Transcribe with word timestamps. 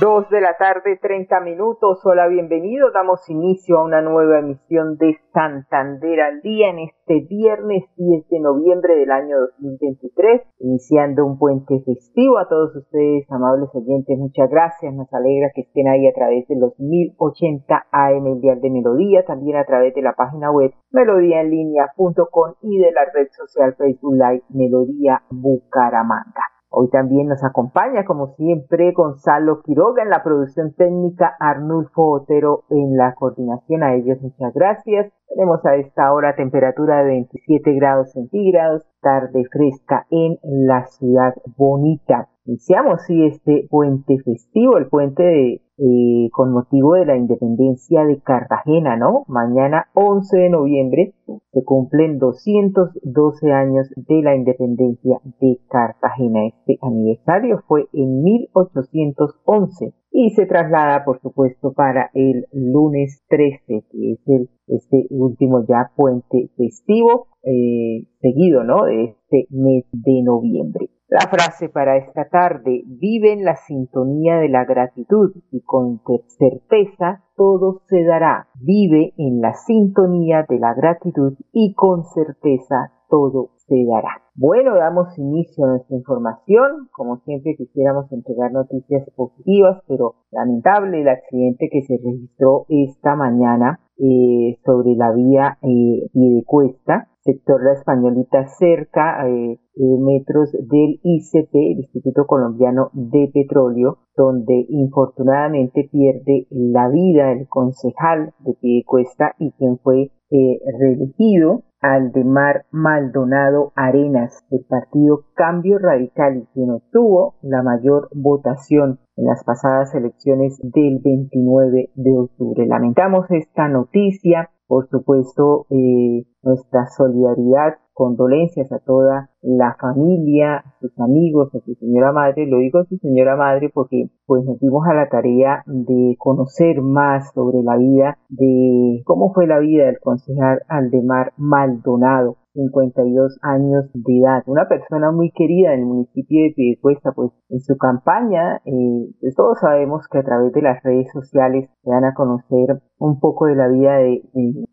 Dos 0.00 0.30
de 0.30 0.40
la 0.40 0.54
tarde, 0.56 0.96
30 1.02 1.40
minutos. 1.40 1.98
Hola, 2.04 2.28
bienvenidos. 2.28 2.92
Damos 2.92 3.28
inicio 3.28 3.78
a 3.78 3.84
una 3.84 4.00
nueva 4.00 4.38
emisión 4.38 4.96
de 4.96 5.18
Santander 5.32 6.20
al 6.20 6.40
día 6.40 6.70
en 6.70 6.78
este 6.78 7.26
viernes 7.28 7.82
10 7.96 8.28
de 8.28 8.38
noviembre 8.38 8.94
del 8.94 9.10
año 9.10 9.40
2023, 9.58 10.42
iniciando 10.60 11.26
un 11.26 11.36
puente 11.36 11.82
festivo. 11.84 12.38
A 12.38 12.46
todos 12.46 12.76
ustedes, 12.76 13.26
amables 13.28 13.70
oyentes, 13.74 14.16
muchas 14.16 14.48
gracias. 14.48 14.94
Nos 14.94 15.12
alegra 15.12 15.50
que 15.52 15.62
estén 15.62 15.88
ahí 15.88 16.06
a 16.06 16.12
través 16.12 16.46
de 16.46 16.54
los 16.54 16.78
1080 16.78 17.86
AM 17.90 18.24
el 18.24 18.40
Dial 18.40 18.60
de 18.60 18.70
Melodía, 18.70 19.24
también 19.24 19.56
a 19.56 19.64
través 19.64 19.94
de 19.94 20.02
la 20.02 20.12
página 20.12 20.52
web 20.52 20.70
melodíaenlínea.com 20.92 22.54
y 22.62 22.78
de 22.78 22.92
la 22.92 23.04
red 23.12 23.26
social 23.32 23.74
Facebook 23.74 24.14
Live 24.14 24.44
Melodía 24.50 25.24
Bucaramanga. 25.28 26.57
Hoy 26.70 26.90
también 26.90 27.28
nos 27.28 27.42
acompaña, 27.42 28.04
como 28.04 28.34
siempre, 28.34 28.92
Gonzalo 28.92 29.62
Quiroga 29.62 30.02
en 30.02 30.10
la 30.10 30.22
producción 30.22 30.74
técnica, 30.74 31.34
Arnulfo 31.40 32.10
Otero 32.10 32.64
en 32.68 32.96
la 32.96 33.14
coordinación. 33.14 33.82
A 33.82 33.94
ellos 33.94 34.20
muchas 34.20 34.52
gracias. 34.52 35.10
Tenemos 35.28 35.64
a 35.64 35.76
esta 35.76 36.12
hora 36.12 36.36
temperatura 36.36 36.98
de 36.98 37.10
27 37.10 37.72
grados 37.74 38.12
centígrados, 38.12 38.86
tarde 39.00 39.44
fresca 39.50 40.06
en 40.10 40.38
la 40.42 40.86
ciudad 40.86 41.34
bonita. 41.56 42.28
Iniciamos 42.44 43.02
sí 43.06 43.26
este 43.26 43.66
puente 43.70 44.18
festivo, 44.24 44.76
el 44.76 44.88
puente 44.88 45.22
de 45.22 45.62
eh, 45.78 46.28
con 46.32 46.52
motivo 46.52 46.94
de 46.94 47.06
la 47.06 47.16
independencia 47.16 48.04
de 48.04 48.20
Cartagena, 48.20 48.96
¿no? 48.96 49.24
Mañana 49.28 49.86
11 49.94 50.36
de 50.36 50.50
noviembre 50.50 51.14
se 51.52 51.64
cumplen 51.64 52.18
212 52.18 53.52
años 53.52 53.88
de 53.94 54.22
la 54.22 54.34
independencia 54.34 55.20
de 55.40 55.60
Cartagena. 55.68 56.46
Este 56.46 56.78
aniversario 56.82 57.62
fue 57.68 57.86
en 57.92 58.22
1811 58.22 59.94
y 60.10 60.30
se 60.30 60.46
traslada, 60.46 61.04
por 61.04 61.20
supuesto, 61.20 61.72
para 61.72 62.10
el 62.12 62.46
lunes 62.52 63.22
13, 63.28 63.84
que 63.90 64.12
es 64.12 64.20
el 64.26 64.48
este 64.66 65.06
último 65.10 65.64
ya 65.66 65.92
puente 65.96 66.50
festivo, 66.56 67.28
eh, 67.42 68.06
seguido, 68.20 68.64
¿no? 68.64 68.84
De 68.84 69.04
este 69.04 69.46
mes 69.50 69.84
de 69.92 70.22
noviembre. 70.22 70.90
La 71.08 71.20
frase 71.20 71.70
para 71.70 71.96
esta 71.96 72.28
tarde, 72.28 72.82
vive 72.84 73.32
en 73.32 73.42
la 73.42 73.56
sintonía 73.56 74.36
de 74.36 74.50
la 74.50 74.66
gratitud 74.66 75.32
y 75.50 75.62
con 75.62 76.02
certeza 76.26 77.24
todo 77.34 77.80
se 77.88 78.04
dará. 78.04 78.48
Vive 78.60 79.14
en 79.16 79.40
la 79.40 79.54
sintonía 79.54 80.44
de 80.46 80.58
la 80.58 80.74
gratitud 80.74 81.32
y 81.50 81.72
con 81.72 82.04
certeza 82.04 82.92
todo 83.08 83.52
se 83.56 83.86
dará. 83.90 84.20
Bueno, 84.34 84.76
damos 84.76 85.18
inicio 85.18 85.64
a 85.64 85.68
nuestra 85.68 85.96
información. 85.96 86.90
Como 86.92 87.16
siempre 87.20 87.56
quisiéramos 87.56 88.12
entregar 88.12 88.52
noticias 88.52 89.08
positivas, 89.16 89.82
pero 89.88 90.16
lamentable 90.30 91.00
el 91.00 91.08
accidente 91.08 91.70
que 91.72 91.80
se 91.82 91.96
registró 92.04 92.66
esta 92.68 93.16
mañana 93.16 93.80
eh, 93.98 94.58
sobre 94.64 94.94
la 94.94 95.12
vía 95.12 95.58
eh, 95.62 96.08
Cuesta 96.46 97.08
sector 97.28 97.62
La 97.62 97.74
Españolita, 97.74 98.46
cerca 98.58 99.28
eh, 99.28 99.52
eh, 99.52 99.98
metros 100.00 100.50
del 100.52 100.98
ICP, 101.02 101.54
el 101.54 101.78
Instituto 101.80 102.26
Colombiano 102.26 102.90
de 102.94 103.30
Petróleo, 103.32 103.98
donde 104.16 104.64
infortunadamente 104.70 105.90
pierde 105.92 106.46
la 106.50 106.88
vida 106.88 107.32
el 107.32 107.46
concejal 107.46 108.32
de 108.38 108.54
Piedecuesta 108.54 109.34
y 109.38 109.52
quien 109.52 109.78
fue 109.78 110.10
eh, 110.30 110.58
reelegido 110.78 111.64
Aldemar 111.80 112.66
Maldonado 112.70 113.72
Arenas 113.76 114.44
del 114.50 114.64
partido 114.64 115.24
Cambio 115.34 115.78
Radical 115.78 116.38
y 116.38 116.46
quien 116.52 116.70
obtuvo 116.70 117.36
la 117.42 117.62
mayor 117.62 118.08
votación 118.12 118.98
en 119.16 119.24
las 119.26 119.44
pasadas 119.44 119.94
elecciones 119.94 120.58
del 120.62 120.98
29 120.98 121.90
de 121.94 122.18
octubre. 122.18 122.66
Lamentamos 122.66 123.30
esta 123.30 123.68
noticia, 123.68 124.50
por 124.68 124.86
supuesto, 124.88 125.66
eh, 125.70 126.26
nuestra 126.42 126.86
solidaridad, 126.96 127.78
condolencias 127.94 128.70
a 128.70 128.78
toda 128.78 129.30
la 129.42 129.76
familia, 129.80 130.58
a 130.58 130.74
sus 130.78 130.92
amigos, 131.00 131.52
a 131.54 131.60
su 131.60 131.74
señora 131.74 132.12
madre. 132.12 132.46
Lo 132.46 132.58
digo 132.58 132.78
a 132.78 132.84
su 132.84 132.96
señora 132.98 133.34
madre 133.34 133.70
porque 133.74 134.10
pues 134.26 134.44
nos 134.44 134.60
dimos 134.60 134.86
a 134.86 134.94
la 134.94 135.08
tarea 135.08 135.64
de 135.66 136.14
conocer 136.18 136.80
más 136.80 137.32
sobre 137.32 137.62
la 137.62 137.76
vida 137.76 138.18
de 138.28 139.02
cómo 139.04 139.32
fue 139.32 139.46
la 139.46 139.58
vida 139.58 139.86
del 139.86 139.98
concejal 139.98 140.60
Aldemar 140.68 141.32
Maldonado. 141.38 142.36
52 142.58 143.38
años 143.42 143.84
de 143.94 144.18
edad, 144.18 144.42
una 144.46 144.68
persona 144.68 145.12
muy 145.12 145.30
querida 145.30 145.74
en 145.74 145.80
el 145.80 145.86
municipio 145.86 146.42
de 146.42 146.54
Piedecuesta, 146.54 147.12
pues 147.12 147.30
en 147.48 147.60
su 147.60 147.76
campaña, 147.76 148.56
eh, 148.64 149.14
pues 149.20 149.34
todos 149.36 149.58
sabemos 149.60 150.06
que 150.10 150.18
a 150.18 150.24
través 150.24 150.52
de 150.52 150.62
las 150.62 150.82
redes 150.82 151.10
sociales 151.12 151.70
se 151.82 151.90
dan 151.90 152.04
a 152.04 152.14
conocer 152.14 152.82
un 152.98 153.20
poco 153.20 153.46
de 153.46 153.54
la 153.54 153.68
vida 153.68 153.96
de, 153.98 154.22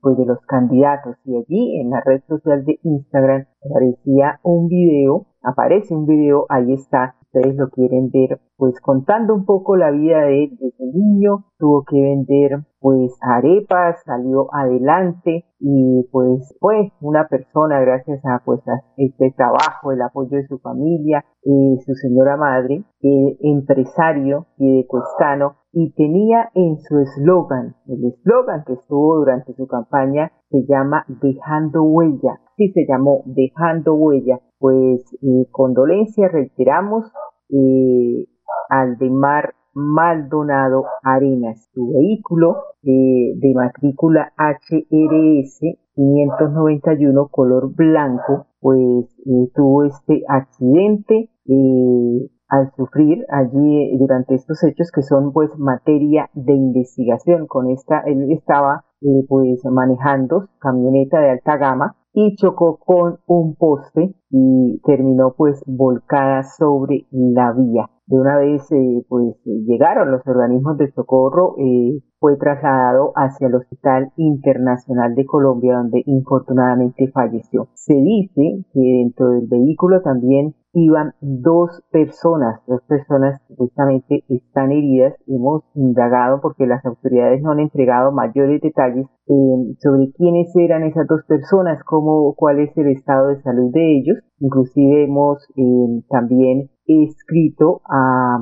pues 0.02 0.18
de 0.18 0.26
los 0.26 0.40
candidatos. 0.48 1.16
Y 1.26 1.38
allí 1.38 1.80
en 1.80 1.92
la 1.92 2.02
red 2.04 2.22
social 2.28 2.66
de 2.66 2.80
Instagram 2.84 3.46
aparecía 3.70 4.40
un 4.44 4.68
video, 4.68 5.26
aparece 5.42 5.96
un 5.96 6.06
video, 6.06 6.46
ahí 6.50 6.74
está, 6.74 7.16
ustedes 7.22 7.56
lo 7.56 7.70
quieren 7.70 8.10
ver, 8.12 8.40
pues 8.58 8.80
contando 8.80 9.34
un 9.34 9.46
poco 9.46 9.76
la 9.76 9.92
vida 9.92 10.22
de 10.22 10.46
él 10.46 10.58
niño, 10.94 11.46
tuvo 11.58 11.84
que 11.84 12.02
vender 12.02 12.64
pues 12.80 13.18
arepas, 13.22 14.02
salió 14.06 14.48
adelante 14.54 15.46
y 15.60 16.08
pues 16.12 16.56
fue 16.60 16.92
una 17.02 17.28
persona 17.28 17.80
gracias 17.82 18.24
a 18.26 18.42
pues 18.46 18.62
este 18.98 19.34
trabajo, 19.36 19.92
el 19.92 20.02
apoyo 20.02 20.38
de 20.38 20.48
su 20.48 20.60
familia, 20.60 21.26
y 21.44 21.78
su 21.86 21.94
señora 21.96 22.38
madre, 22.38 22.84
eh, 23.02 23.38
empresario 23.42 24.48
y 24.58 24.78
de 24.78 24.88
cuestano 24.88 25.56
y 25.78 25.92
tenía 25.92 26.52
en 26.56 26.80
su 26.80 27.00
eslogan, 27.00 27.76
el 27.88 28.06
eslogan 28.06 28.64
que 28.66 28.74
estuvo 28.74 29.18
durante 29.18 29.54
su 29.56 29.68
campaña 29.68 30.32
se 30.50 30.66
llama 30.66 31.04
Dejando 31.22 31.84
Huella, 31.84 32.40
sí 32.56 32.72
se 32.72 32.86
llamó 32.88 33.24
Dejando 33.26 33.94
Huella, 33.94 34.40
pues 34.58 35.02
eh, 35.22 35.48
condolencia 35.52 36.30
reiteramos 36.30 37.12
eh, 37.50 38.26
al 38.70 38.98
de 38.98 39.10
Mar 39.10 39.54
Maldonado 39.74 40.86
Arenas. 41.04 41.70
Su 41.74 41.92
vehículo 41.92 42.56
eh, 42.82 43.34
de 43.36 43.54
matrícula 43.54 44.32
HRS 44.38 45.60
591 45.94 47.28
color 47.28 47.76
blanco, 47.76 48.48
pues 48.62 49.14
eh, 49.26 49.52
tuvo 49.54 49.84
este 49.84 50.24
accidente 50.30 51.30
al 52.48 52.72
sufrir 52.76 53.26
allí 53.30 53.98
durante 53.98 54.36
estos 54.36 54.64
hechos 54.64 54.92
que 54.92 55.02
son 55.02 55.34
pues 55.34 55.50
materia 55.58 56.30
de 56.34 56.54
investigación. 56.54 57.48
Con 57.48 57.70
esta 57.70 58.00
él 58.06 58.32
estaba 58.32 58.86
pues 59.28 59.64
manejando 59.66 60.50
camioneta 60.60 61.20
de 61.20 61.32
alta 61.32 61.58
gama 61.58 61.96
y 62.14 62.36
chocó 62.36 62.78
con 62.78 63.20
un 63.28 63.56
poste 63.56 64.16
y 64.30 64.82
terminó 64.86 65.34
pues 65.38 65.64
volcada 65.68 66.44
sobre 66.44 67.08
la 67.12 67.52
vía. 67.52 67.90
De 68.08 68.18
una 68.18 68.38
vez 68.38 68.72
eh, 68.72 69.06
pues 69.10 69.36
llegaron 69.46 70.12
los 70.12 70.22
organismos 70.28 70.78
de 70.78 70.92
socorro, 70.92 71.56
eh, 71.58 72.02
fue 72.20 72.38
trasladado 72.38 73.12
hacia 73.16 73.48
el 73.48 73.56
Hospital 73.56 74.12
Internacional 74.18 75.16
de 75.16 75.26
Colombia 75.26 75.78
donde 75.78 76.04
infortunadamente 76.06 77.12
falleció. 77.12 77.68
Se 77.74 77.96
dice 77.96 78.66
que 78.74 78.80
dentro 78.80 79.30
del 79.30 79.48
vehículo 79.48 80.02
también 80.02 80.56
iban 80.76 81.14
dos 81.22 81.82
personas, 81.90 82.60
dos 82.68 82.82
personas 82.88 83.42
que 83.48 83.56
justamente 83.56 84.24
están 84.28 84.72
heridas. 84.72 85.14
Hemos 85.26 85.64
indagado 85.74 86.42
porque 86.42 86.68
las 86.68 86.86
autoridades 86.86 87.42
no 87.42 87.52
han 87.52 87.62
entregado 87.62 88.12
mayores 88.12 88.62
detalles 88.62 89.08
eh, 89.28 89.76
sobre 89.80 90.12
quiénes 90.18 90.54
eran 90.56 90.84
esas 90.84 91.08
dos 91.08 91.22
personas, 91.28 91.82
cómo, 91.86 92.36
cuál 92.36 92.60
es 92.60 92.78
el 92.78 92.90
estado 92.90 93.30
de 93.30 93.42
salud 93.42 93.72
de 93.72 94.00
ellos. 94.00 94.18
Inclusive 94.40 95.06
hemos 95.06 95.48
eh, 95.56 96.04
también 96.10 96.70
escrito 96.86 97.82
a, 97.90 98.40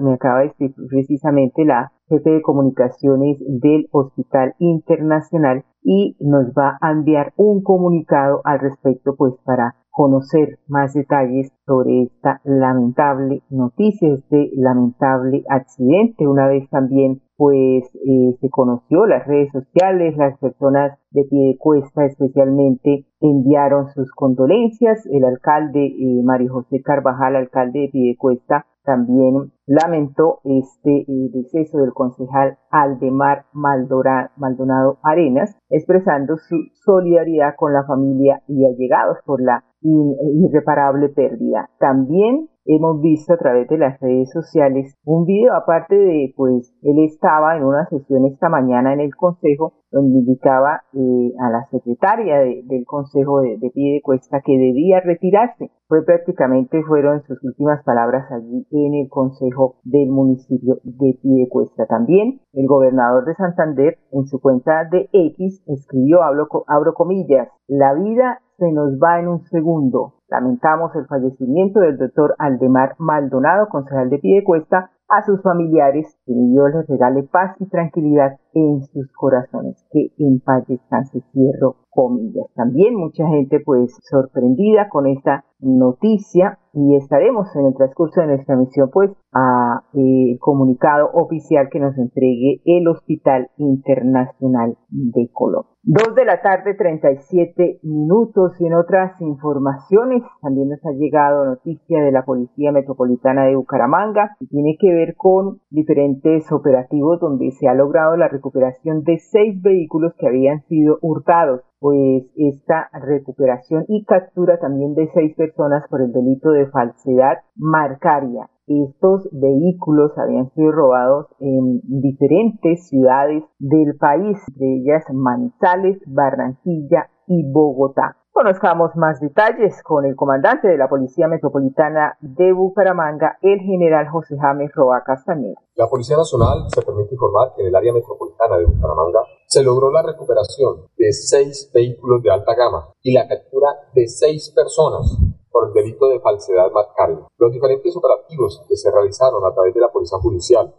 me 0.00 0.14
acaba 0.14 0.40
de 0.40 0.48
decir 0.48 0.74
precisamente 0.88 1.64
la 1.64 1.92
jefe 2.08 2.30
de 2.30 2.42
comunicaciones 2.42 3.38
del 3.40 3.88
Hospital 3.90 4.54
Internacional 4.58 5.64
y 5.82 6.16
nos 6.20 6.52
va 6.52 6.78
a 6.80 6.90
enviar 6.90 7.32
un 7.36 7.62
comunicado 7.62 8.40
al 8.44 8.60
respecto 8.60 9.14
pues 9.16 9.34
para 9.44 9.76
conocer 9.92 10.58
más 10.66 10.94
detalles 10.94 11.52
sobre 11.66 12.04
esta 12.04 12.40
lamentable 12.44 13.42
noticia, 13.50 14.14
este 14.14 14.50
lamentable 14.54 15.44
accidente. 15.48 16.26
Una 16.26 16.48
vez 16.48 16.68
también 16.70 17.20
pues 17.36 17.84
eh, 17.94 18.36
se 18.40 18.50
conoció 18.50 19.04
las 19.06 19.26
redes 19.26 19.50
sociales, 19.52 20.16
las 20.16 20.38
personas 20.38 20.98
de 21.10 21.24
pie 21.24 21.48
de 21.48 21.58
cuesta 21.58 22.06
especialmente 22.06 23.06
enviaron 23.20 23.88
sus 23.88 24.10
condolencias. 24.12 25.04
El 25.06 25.24
alcalde 25.24 25.86
eh, 25.86 26.22
Mario 26.24 26.54
José 26.54 26.80
Carvajal, 26.82 27.36
alcalde 27.36 27.80
de 27.80 27.88
pie 27.88 28.08
de 28.10 28.16
cuesta, 28.16 28.66
también 28.84 29.52
lamentó 29.66 30.40
este 30.44 31.02
eh, 31.02 31.30
deceso 31.32 31.78
del 31.78 31.92
concejal 31.92 32.58
Aldemar 32.70 33.46
Maldonado 33.52 34.98
Arenas, 35.02 35.56
expresando 35.68 36.36
su 36.36 36.56
solidaridad 36.84 37.54
con 37.56 37.72
la 37.72 37.84
familia 37.84 38.42
y 38.48 38.66
allegados 38.66 39.18
por 39.24 39.42
la 39.42 39.64
irreparable 39.82 41.08
pérdida. 41.08 41.68
También 41.78 42.48
hemos 42.64 43.00
visto 43.00 43.34
a 43.34 43.38
través 43.38 43.68
de 43.68 43.78
las 43.78 43.98
redes 44.00 44.30
sociales 44.30 44.94
un 45.04 45.24
video 45.24 45.54
aparte 45.54 45.96
de 45.96 46.32
pues 46.36 46.72
él 46.82 47.04
estaba 47.04 47.56
en 47.56 47.64
una 47.64 47.86
sesión 47.86 48.26
esta 48.26 48.48
mañana 48.48 48.92
en 48.92 49.00
el 49.00 49.14
consejo 49.16 49.81
donde 49.92 50.18
indicaba 50.18 50.82
eh, 50.94 51.32
a 51.38 51.50
la 51.50 51.66
secretaria 51.70 52.38
del 52.38 52.84
consejo 52.86 53.40
de, 53.40 53.58
de 53.58 53.70
pie 53.70 53.94
de 53.94 54.02
cuesta 54.02 54.40
que 54.44 54.52
debía 54.52 55.00
retirarse 55.00 55.70
fue 55.92 56.02
prácticamente 56.06 56.82
fueron 56.84 57.22
sus 57.24 57.36
últimas 57.44 57.84
palabras 57.84 58.24
allí 58.32 58.66
en 58.70 58.94
el 58.94 59.10
consejo 59.10 59.76
del 59.84 60.08
municipio 60.08 60.78
de 60.84 61.18
Piedecuesta. 61.20 61.84
También 61.84 62.40
el 62.54 62.66
gobernador 62.66 63.26
de 63.26 63.34
Santander 63.34 63.98
en 64.10 64.24
su 64.24 64.40
cuenta 64.40 64.86
de 64.90 65.10
X 65.12 65.62
escribió, 65.66 66.22
abro 66.22 66.94
comillas, 66.94 67.48
la 67.68 67.92
vida 67.92 68.40
se 68.56 68.72
nos 68.72 68.94
va 68.94 69.20
en 69.20 69.28
un 69.28 69.40
segundo. 69.50 70.14
Lamentamos 70.28 70.96
el 70.96 71.04
fallecimiento 71.06 71.80
del 71.80 71.98
doctor 71.98 72.36
Aldemar 72.38 72.94
Maldonado, 72.96 73.68
concejal 73.68 74.08
de 74.08 74.18
Piedecuesta, 74.18 74.92
a 75.12 75.22
sus 75.22 75.42
familiares, 75.42 76.06
que 76.24 76.32
Dios 76.32 76.70
les 76.74 76.88
regale 76.88 77.22
paz 77.24 77.54
y 77.60 77.68
tranquilidad 77.68 78.38
en 78.54 78.82
sus 78.86 79.12
corazones, 79.12 79.84
que 79.92 80.08
en 80.18 80.40
paz 80.40 80.66
descanse, 80.66 81.20
cierro 81.32 81.76
comillas. 81.90 82.46
También 82.54 82.94
mucha 82.96 83.26
gente 83.28 83.60
pues 83.60 83.94
sorprendida 84.08 84.88
con 84.88 85.06
esta 85.06 85.44
noticia 85.60 86.58
y 86.72 86.96
estaremos 86.96 87.54
en 87.54 87.66
el 87.66 87.74
transcurso 87.74 88.22
de 88.22 88.28
nuestra 88.28 88.56
misión 88.56 88.88
pues 88.90 89.10
a 89.32 89.84
el 89.94 90.38
comunicado 90.40 91.10
oficial 91.12 91.68
que 91.70 91.80
nos 91.80 91.96
entregue 91.96 92.60
el 92.64 92.86
Hospital 92.88 93.50
Internacional 93.56 94.76
de 94.88 95.30
Colombia. 95.32 95.72
Dos 95.84 96.14
de 96.14 96.24
la 96.24 96.40
tarde, 96.42 96.74
37 96.74 97.80
minutos. 97.82 98.52
Y 98.60 98.66
en 98.66 98.74
otras 98.74 99.20
informaciones, 99.20 100.22
también 100.40 100.68
nos 100.68 100.84
ha 100.86 100.92
llegado 100.92 101.44
noticia 101.44 102.02
de 102.02 102.12
la 102.12 102.24
Policía 102.24 102.70
Metropolitana 102.70 103.46
de 103.46 103.56
Bucaramanga. 103.56 104.36
Y 104.38 104.46
tiene 104.46 104.76
que 104.78 104.94
ver 104.94 105.16
con 105.16 105.60
diferentes 105.70 106.52
operativos 106.52 107.18
donde 107.18 107.50
se 107.50 107.66
ha 107.66 107.74
logrado 107.74 108.16
la 108.16 108.28
recuperación 108.28 109.02
de 109.02 109.18
seis 109.18 109.60
vehículos 109.60 110.12
que 110.18 110.28
habían 110.28 110.62
sido 110.68 110.98
hurtados 111.02 111.62
pues 111.80 112.22
esta 112.36 112.88
recuperación 112.92 113.84
y 113.88 114.04
captura 114.04 114.60
también 114.60 114.94
de 114.94 115.08
seis 115.12 115.34
personas 115.34 115.82
por 115.90 116.00
el 116.00 116.12
delito 116.12 116.52
de 116.52 116.68
falsedad 116.68 117.38
marcaria. 117.56 118.48
Estos 118.80 119.28
vehículos 119.32 120.12
habían 120.16 120.50
sido 120.54 120.72
robados 120.72 121.26
en 121.40 121.80
diferentes 121.84 122.88
ciudades 122.88 123.44
del 123.58 123.96
país, 123.98 124.38
de 124.54 124.76
ellas 124.76 125.04
Manizales, 125.12 125.98
Barranquilla 126.06 127.10
y 127.26 127.44
Bogotá. 127.50 128.16
Conozcamos 128.32 128.96
más 128.96 129.20
detalles 129.20 129.82
con 129.82 130.06
el 130.06 130.16
comandante 130.16 130.66
de 130.66 130.78
la 130.78 130.88
Policía 130.88 131.28
Metropolitana 131.28 132.16
de 132.20 132.52
Bucaramanga, 132.52 133.36
el 133.42 133.60
general 133.60 134.08
José 134.08 134.36
James 134.40 134.72
Roa 134.74 135.02
Castañeda. 135.04 135.60
La 135.74 135.86
Policía 135.86 136.16
Nacional 136.16 136.64
se 136.68 136.80
permite 136.80 137.14
informar 137.14 137.52
que 137.54 137.60
en 137.60 137.68
el 137.68 137.76
área 137.76 137.92
metropolitana 137.92 138.56
de 138.56 138.64
Bucaramanga 138.64 139.20
se 139.46 139.62
logró 139.62 139.92
la 139.92 140.02
recuperación 140.02 140.86
de 140.96 141.12
seis 141.12 141.70
vehículos 141.74 142.22
de 142.22 142.30
alta 142.30 142.54
gama 142.54 142.88
y 143.02 143.12
la 143.12 143.28
captura 143.28 143.68
de 143.94 144.08
seis 144.08 144.50
personas 144.56 145.18
por 145.52 145.68
el 145.68 145.74
delito 145.74 146.08
de 146.08 146.20
falsedad 146.20 146.70
marcaria. 146.72 147.26
Los 147.38 147.52
diferentes 147.52 147.94
operativos 147.96 148.64
que 148.68 148.76
se 148.76 148.90
realizaron 148.90 149.44
a 149.44 149.52
través 149.52 149.74
de 149.74 149.80
la 149.80 149.92
Policía 149.92 150.18
Judicial 150.18 150.74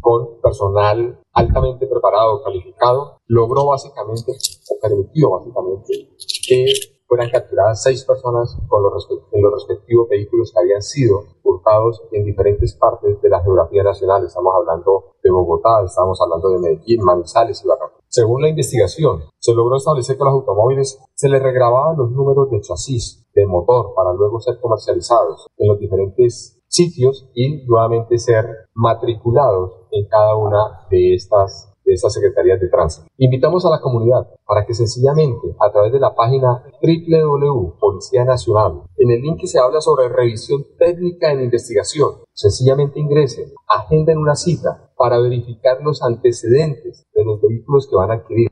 con 0.00 0.40
personal 0.40 1.20
altamente 1.32 1.86
preparado, 1.86 2.42
calificado, 2.42 3.18
logró 3.26 3.66
básicamente, 3.66 4.32
o 4.32 4.80
permitió 4.80 5.30
básicamente, 5.30 6.16
que 6.46 6.66
fueran 7.06 7.30
capturadas 7.30 7.82
seis 7.82 8.04
personas 8.04 8.56
con 8.68 8.82
los 8.82 9.08
en 9.32 9.42
los 9.42 9.52
respectivos 9.54 10.08
vehículos 10.08 10.52
que 10.52 10.60
habían 10.60 10.82
sido 10.82 11.24
hurtados 11.42 12.02
en 12.12 12.24
diferentes 12.24 12.74
partes 12.74 13.20
de 13.22 13.28
la 13.28 13.42
geografía 13.42 13.82
nacional. 13.82 14.24
Estamos 14.24 14.52
hablando 14.54 15.14
de 15.22 15.30
Bogotá, 15.30 15.82
estamos 15.84 16.20
hablando 16.20 16.50
de 16.50 16.58
Medellín, 16.58 17.02
Manizales 17.02 17.62
y 17.64 17.68
Barranquilla. 17.68 17.97
Según 18.10 18.42
la 18.42 18.48
investigación, 18.48 19.24
se 19.38 19.52
logró 19.54 19.76
establecer 19.76 20.16
que 20.16 20.24
los 20.24 20.32
automóviles 20.32 20.98
se 21.14 21.28
les 21.28 21.42
regrababan 21.42 21.96
los 21.96 22.10
números 22.10 22.50
de 22.50 22.60
chasis, 22.60 23.26
de 23.34 23.46
motor, 23.46 23.92
para 23.94 24.14
luego 24.14 24.40
ser 24.40 24.58
comercializados 24.60 25.46
en 25.58 25.68
los 25.68 25.78
diferentes 25.78 26.58
sitios 26.68 27.28
y 27.34 27.64
nuevamente 27.66 28.18
ser 28.18 28.46
matriculados 28.74 29.72
en 29.90 30.06
cada 30.08 30.36
una 30.36 30.86
de 30.90 31.14
estas 31.14 31.74
de 31.88 31.94
estas 31.94 32.12
secretarías 32.12 32.60
de 32.60 32.68
tránsito. 32.68 33.08
Invitamos 33.16 33.64
a 33.64 33.70
la 33.70 33.80
comunidad 33.80 34.28
para 34.46 34.66
que 34.66 34.74
sencillamente 34.74 35.56
a 35.58 35.72
través 35.72 35.92
de 35.92 36.00
la 36.00 36.14
página 36.14 36.62
www 36.82 37.78
Policía 37.80 38.24
Nacional, 38.24 38.82
en 38.96 39.10
el 39.10 39.22
link 39.22 39.40
que 39.40 39.46
se 39.46 39.58
habla 39.58 39.80
sobre 39.80 40.08
revisión 40.08 40.64
técnica 40.78 41.32
en 41.32 41.42
investigación, 41.42 42.10
sencillamente 42.32 43.00
ingresen, 43.00 43.52
agenden 43.66 44.18
una 44.18 44.34
cita 44.34 44.90
para 44.96 45.18
verificar 45.18 45.78
los 45.82 46.02
antecedentes 46.02 47.06
de 47.14 47.24
los 47.24 47.40
vehículos 47.40 47.88
que 47.88 47.96
van 47.96 48.10
a 48.10 48.14
adquirir. 48.14 48.48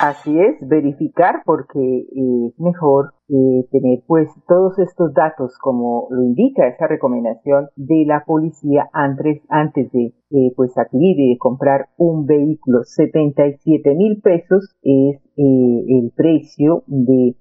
Así 0.00 0.38
es, 0.38 0.56
verificar 0.68 1.42
porque 1.44 1.78
eh, 1.80 2.48
es 2.48 2.60
mejor 2.60 3.14
eh, 3.28 3.66
tener 3.72 4.04
pues 4.06 4.30
todos 4.46 4.78
estos 4.78 5.12
datos 5.12 5.58
como 5.58 6.06
lo 6.10 6.22
indica 6.22 6.68
esa 6.68 6.86
recomendación 6.86 7.68
de 7.74 8.04
la 8.06 8.22
policía 8.24 8.88
antes, 8.92 9.42
antes 9.48 9.90
de 9.90 10.14
eh, 10.30 10.52
pues 10.54 10.78
adquirir 10.78 11.18
y 11.18 11.30
de 11.30 11.38
comprar 11.38 11.88
un 11.96 12.26
vehículo. 12.26 12.84
77 12.84 13.94
mil 13.96 14.20
pesos 14.22 14.76
es 14.82 15.20
el 15.36 16.12
precio 16.16 16.84
de 16.86 17.36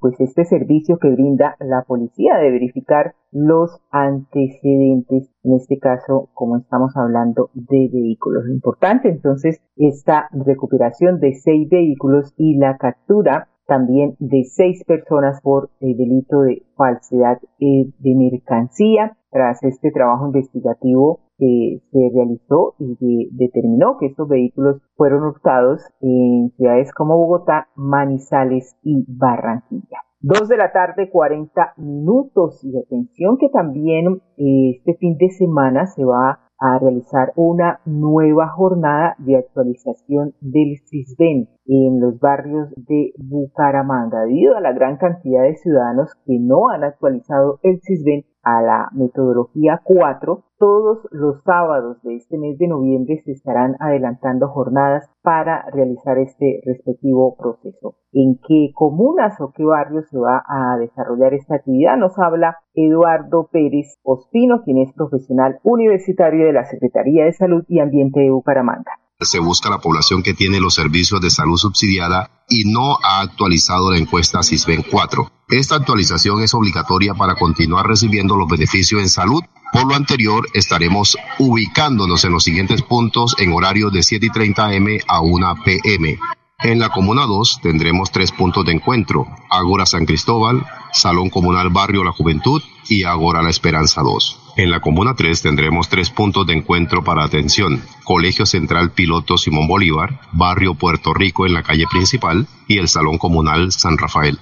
pues 0.00 0.20
este 0.20 0.44
servicio 0.44 0.98
que 0.98 1.10
brinda 1.10 1.56
la 1.60 1.82
policía 1.82 2.36
de 2.36 2.50
verificar 2.50 3.14
los 3.32 3.80
antecedentes, 3.90 5.30
en 5.42 5.54
este 5.54 5.78
caso, 5.78 6.28
como 6.34 6.58
estamos 6.58 6.96
hablando 6.96 7.50
de 7.54 7.88
vehículos. 7.92 8.44
Lo 8.44 8.52
importante 8.52 9.08
entonces 9.08 9.60
esta 9.76 10.28
recuperación 10.32 11.20
de 11.20 11.34
seis 11.34 11.68
vehículos 11.68 12.34
y 12.36 12.58
la 12.58 12.76
captura 12.76 13.48
también 13.72 14.16
de 14.18 14.44
seis 14.44 14.84
personas 14.84 15.40
por 15.40 15.70
el 15.80 15.96
delito 15.96 16.42
de 16.42 16.62
falsedad 16.76 17.38
eh, 17.58 17.86
de 17.98 18.14
mercancía. 18.14 19.16
Tras 19.30 19.62
este 19.62 19.90
trabajo 19.90 20.26
investigativo 20.26 21.20
que 21.38 21.80
se 21.90 22.10
realizó 22.14 22.74
y 22.78 23.30
determinó 23.32 23.96
que 23.98 24.08
estos 24.08 24.28
vehículos 24.28 24.82
fueron 24.94 25.22
hurtados 25.22 25.80
en 26.02 26.52
ciudades 26.58 26.92
como 26.92 27.16
Bogotá, 27.16 27.68
Manizales 27.74 28.76
y 28.82 29.06
Barranquilla. 29.08 30.00
Dos 30.20 30.50
de 30.50 30.58
la 30.58 30.70
tarde, 30.70 31.08
40 31.08 31.72
minutos. 31.78 32.62
Y 32.62 32.78
atención 32.78 33.38
que 33.38 33.48
también 33.48 34.20
eh, 34.36 34.76
este 34.76 34.98
fin 34.98 35.16
de 35.16 35.30
semana 35.30 35.86
se 35.86 36.04
va 36.04 36.40
a 36.62 36.78
realizar 36.78 37.32
una 37.34 37.80
nueva 37.84 38.48
jornada 38.48 39.16
de 39.18 39.36
actualización 39.36 40.32
del 40.40 40.78
CISBEN 40.86 41.48
en 41.66 42.00
los 42.00 42.20
barrios 42.20 42.72
de 42.76 43.12
Bucaramanga. 43.18 44.20
Debido 44.20 44.56
a 44.56 44.60
la 44.60 44.72
gran 44.72 44.96
cantidad 44.96 45.42
de 45.42 45.56
ciudadanos 45.56 46.14
que 46.24 46.38
no 46.38 46.70
han 46.70 46.84
actualizado 46.84 47.58
el 47.64 47.80
CISBEN 47.82 48.24
a 48.42 48.62
la 48.62 48.88
metodología 48.92 49.80
4, 49.84 50.42
todos 50.58 50.98
los 51.10 51.42
sábados 51.42 52.00
de 52.02 52.16
este 52.16 52.38
mes 52.38 52.58
de 52.58 52.68
noviembre 52.68 53.20
se 53.24 53.32
estarán 53.32 53.76
adelantando 53.80 54.48
jornadas 54.48 55.10
para 55.22 55.64
realizar 55.70 56.18
este 56.18 56.60
respectivo 56.64 57.36
proceso. 57.36 57.96
¿En 58.12 58.38
qué 58.46 58.70
comunas 58.74 59.40
o 59.40 59.52
qué 59.52 59.64
barrios 59.64 60.08
se 60.08 60.18
va 60.18 60.42
a 60.46 60.76
desarrollar 60.78 61.34
esta 61.34 61.56
actividad? 61.56 61.96
Nos 61.96 62.18
habla 62.18 62.58
Eduardo 62.74 63.48
Pérez 63.50 63.98
Ospino, 64.02 64.62
quien 64.62 64.78
es 64.78 64.92
profesional 64.92 65.58
universitario 65.62 66.46
de 66.46 66.52
la 66.52 66.64
Secretaría 66.64 67.24
de 67.24 67.32
Salud 67.32 67.64
y 67.68 67.80
Ambiente 67.80 68.20
de 68.20 68.30
Bucaramanga 68.30 69.01
se 69.24 69.38
busca 69.38 69.70
la 69.70 69.80
población 69.80 70.22
que 70.22 70.34
tiene 70.34 70.60
los 70.60 70.74
servicios 70.74 71.20
de 71.20 71.30
salud 71.30 71.56
subsidiada 71.56 72.30
y 72.48 72.64
no 72.64 72.98
ha 73.02 73.20
actualizado 73.20 73.90
la 73.90 73.98
encuesta 73.98 74.42
CISBEN 74.42 74.84
4. 74.90 75.30
Esta 75.48 75.76
actualización 75.76 76.42
es 76.42 76.54
obligatoria 76.54 77.14
para 77.14 77.34
continuar 77.34 77.86
recibiendo 77.86 78.36
los 78.36 78.48
beneficios 78.48 79.00
en 79.00 79.08
salud. 79.08 79.42
Por 79.72 79.86
lo 79.86 79.94
anterior, 79.94 80.46
estaremos 80.54 81.16
ubicándonos 81.38 82.24
en 82.24 82.32
los 82.32 82.44
siguientes 82.44 82.82
puntos 82.82 83.34
en 83.38 83.52
horario 83.52 83.90
de 83.90 84.02
7 84.02 84.26
y 84.26 84.30
30 84.30 84.74
M 84.74 85.00
a 85.06 85.20
1 85.20 85.54
PM. 85.64 86.18
En 86.64 86.78
la 86.78 86.90
Comuna 86.90 87.26
2 87.26 87.58
tendremos 87.60 88.12
tres 88.12 88.30
puntos 88.30 88.64
de 88.64 88.70
encuentro, 88.70 89.26
Ágora 89.50 89.84
San 89.84 90.06
Cristóbal, 90.06 90.64
Salón 90.92 91.28
Comunal 91.28 91.70
Barrio 91.70 92.04
La 92.04 92.12
Juventud 92.12 92.62
y 92.88 93.02
Ágora 93.02 93.42
La 93.42 93.50
Esperanza 93.50 94.00
2. 94.02 94.54
En 94.58 94.70
la 94.70 94.78
Comuna 94.78 95.14
3 95.16 95.42
tendremos 95.42 95.88
tres 95.88 96.10
puntos 96.10 96.46
de 96.46 96.52
encuentro 96.52 97.02
para 97.02 97.24
atención, 97.24 97.82
Colegio 98.04 98.46
Central 98.46 98.92
Piloto 98.92 99.38
Simón 99.38 99.66
Bolívar, 99.66 100.20
Barrio 100.30 100.74
Puerto 100.74 101.12
Rico 101.12 101.46
en 101.46 101.54
la 101.54 101.64
calle 101.64 101.86
principal 101.90 102.46
y 102.68 102.78
el 102.78 102.86
Salón 102.86 103.18
Comunal 103.18 103.72
San 103.72 103.98
Rafael. 103.98 104.38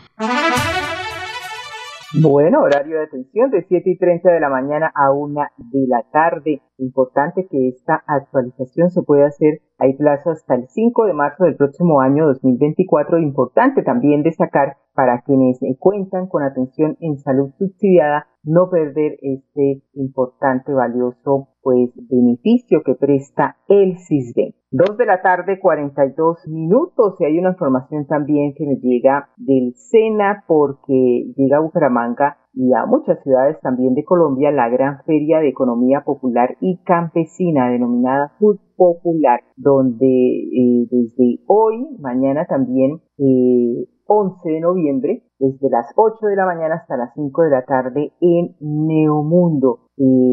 Bueno, 2.13 2.63
horario 2.63 2.99
de 2.99 3.05
atención 3.05 3.53
de 3.53 3.63
7 3.69 3.89
y 3.89 3.97
30 3.97 4.33
de 4.33 4.41
la 4.41 4.49
mañana 4.49 4.91
a 4.97 5.13
1 5.13 5.43
de 5.71 5.87
la 5.87 6.03
tarde. 6.11 6.61
Importante 6.77 7.47
que 7.49 7.69
esta 7.69 8.03
actualización 8.05 8.91
se 8.91 9.03
pueda 9.03 9.29
hacer. 9.29 9.61
Hay 9.79 9.97
plazo 9.97 10.31
hasta 10.31 10.57
el 10.57 10.67
5 10.67 11.07
de 11.07 11.13
marzo 11.13 11.45
del 11.45 11.55
próximo 11.55 12.01
año 12.01 12.27
2024. 12.27 13.21
Importante 13.21 13.85
también 13.85 14.25
destacar 14.25 14.77
para 14.93 15.23
quienes 15.23 15.61
cuentan 15.79 16.27
con 16.27 16.43
atención 16.43 16.97
en 17.01 17.17
salud 17.19 17.53
subsidiada 17.57 18.27
no 18.43 18.71
perder 18.71 19.17
este 19.23 19.85
importante, 19.93 20.73
valioso 20.73 21.50
pues 21.63 21.91
beneficio 22.09 22.83
que 22.85 22.95
presta 22.95 23.57
el 23.69 23.99
CISBEN. 23.99 24.55
Dos 24.73 24.97
de 24.97 25.07
la 25.07 25.21
tarde, 25.21 25.59
42 25.59 26.47
minutos. 26.47 27.17
Y 27.21 27.25
hay 27.25 27.39
una 27.39 27.51
información 27.51 28.07
también 28.07 28.55
que 28.55 28.67
nos 28.67 28.81
llega 28.81 29.29
del 29.37 29.75
SENA 29.75 30.45
porque 30.47 31.33
llega 31.37 31.59
a 31.59 31.61
Bucaramanga 31.61 32.37
y 32.53 32.73
a 32.73 32.87
muchas 32.87 33.23
ciudades 33.23 33.61
también 33.61 33.95
de 33.95 34.05
Colombia 34.05 34.51
la 34.51 34.69
gran 34.69 35.03
feria 35.05 35.39
de 35.39 35.49
economía 35.49 36.03
popular 36.05 36.57
y 36.61 36.79
campesina 36.85 37.71
denominada 37.71 38.33
Food 38.39 38.59
Popular, 38.77 39.41
donde 39.57 40.07
eh, 40.07 40.87
desde 40.91 41.41
hoy, 41.47 41.97
mañana 41.99 42.47
también, 42.47 43.01
eh, 43.19 43.89
11 44.07 44.51
de 44.51 44.61
noviembre, 44.61 45.23
desde 45.41 45.71
las 45.71 45.87
8 45.97 46.27
de 46.27 46.37
la 46.37 46.47
mañana 46.47 46.77
hasta 46.77 46.97
las 46.97 47.13
5 47.15 47.43
de 47.43 47.51
la 47.51 47.65
tarde 47.65 48.13
en 48.21 48.55
Neomundo. 48.61 49.81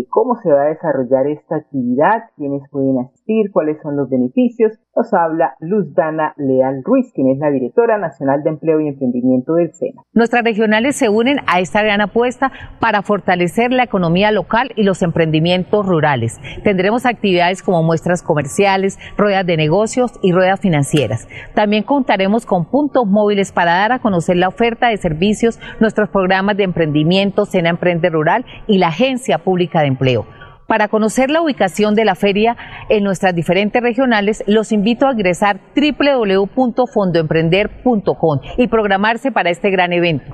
¿Cómo 0.09 0.35
se 0.41 0.49
va 0.49 0.61
a 0.61 0.69
desarrollar 0.69 1.27
esta 1.27 1.57
actividad? 1.57 2.23
¿Quiénes 2.37 2.63
pueden 2.71 2.99
asistir? 2.99 3.51
¿Cuáles 3.51 3.81
son 3.81 3.97
los 3.97 4.09
beneficios? 4.09 4.71
Nos 4.95 5.13
habla 5.13 5.55
Luz 5.59 5.93
Dana 5.93 6.33
Leal 6.37 6.83
Ruiz, 6.85 7.11
quien 7.13 7.27
es 7.31 7.39
la 7.39 7.51
directora 7.51 7.97
nacional 7.97 8.43
de 8.43 8.51
Empleo 8.51 8.79
y 8.79 8.87
Emprendimiento 8.87 9.55
del 9.55 9.73
SENA. 9.73 10.03
Nuestras 10.13 10.45
regionales 10.45 10.95
se 10.95 11.09
unen 11.09 11.39
a 11.47 11.59
esta 11.59 11.83
gran 11.83 11.99
apuesta 11.99 12.49
para 12.79 13.01
fortalecer 13.01 13.73
la 13.73 13.83
economía 13.83 14.31
local 14.31 14.71
y 14.77 14.83
los 14.83 15.01
emprendimientos 15.01 15.85
rurales. 15.85 16.39
Tendremos 16.63 17.05
actividades 17.05 17.61
como 17.61 17.83
muestras 17.83 18.23
comerciales, 18.23 18.97
ruedas 19.17 19.45
de 19.45 19.57
negocios 19.57 20.13
y 20.21 20.31
ruedas 20.31 20.61
financieras. 20.61 21.27
También 21.55 21.83
contaremos 21.83 22.45
con 22.45 22.63
puntos 22.71 23.05
móviles 23.05 23.51
para 23.51 23.73
dar 23.73 23.91
a 23.91 23.99
conocer 23.99 24.37
la 24.37 24.47
oferta 24.47 24.87
de 24.87 24.96
servicios, 24.97 25.59
nuestros 25.79 26.09
programas 26.09 26.57
de 26.57 26.63
emprendimiento, 26.63 27.45
SENA 27.45 27.69
Emprende 27.69 28.09
Rural 28.09 28.45
y 28.67 28.77
la 28.77 28.89
Agencia 28.89 29.39
Pública 29.39 29.81
de 29.81 29.87
Empleo. 29.87 30.27
Para 30.67 30.87
conocer 30.89 31.31
la 31.31 31.41
ubicación 31.41 31.95
de 31.95 32.03
la 32.03 32.15
feria 32.15 32.57
en 32.89 33.05
nuestras 33.05 33.33
diferentes 33.33 33.81
regionales, 33.81 34.43
los 34.47 34.73
invito 34.73 35.07
a 35.07 35.13
ingresar 35.13 35.61
www.fondoemprender.com 35.73 38.39
y 38.57 38.67
programarse 38.67 39.31
para 39.31 39.49
este 39.49 39.71
gran 39.71 39.93
evento. 39.93 40.25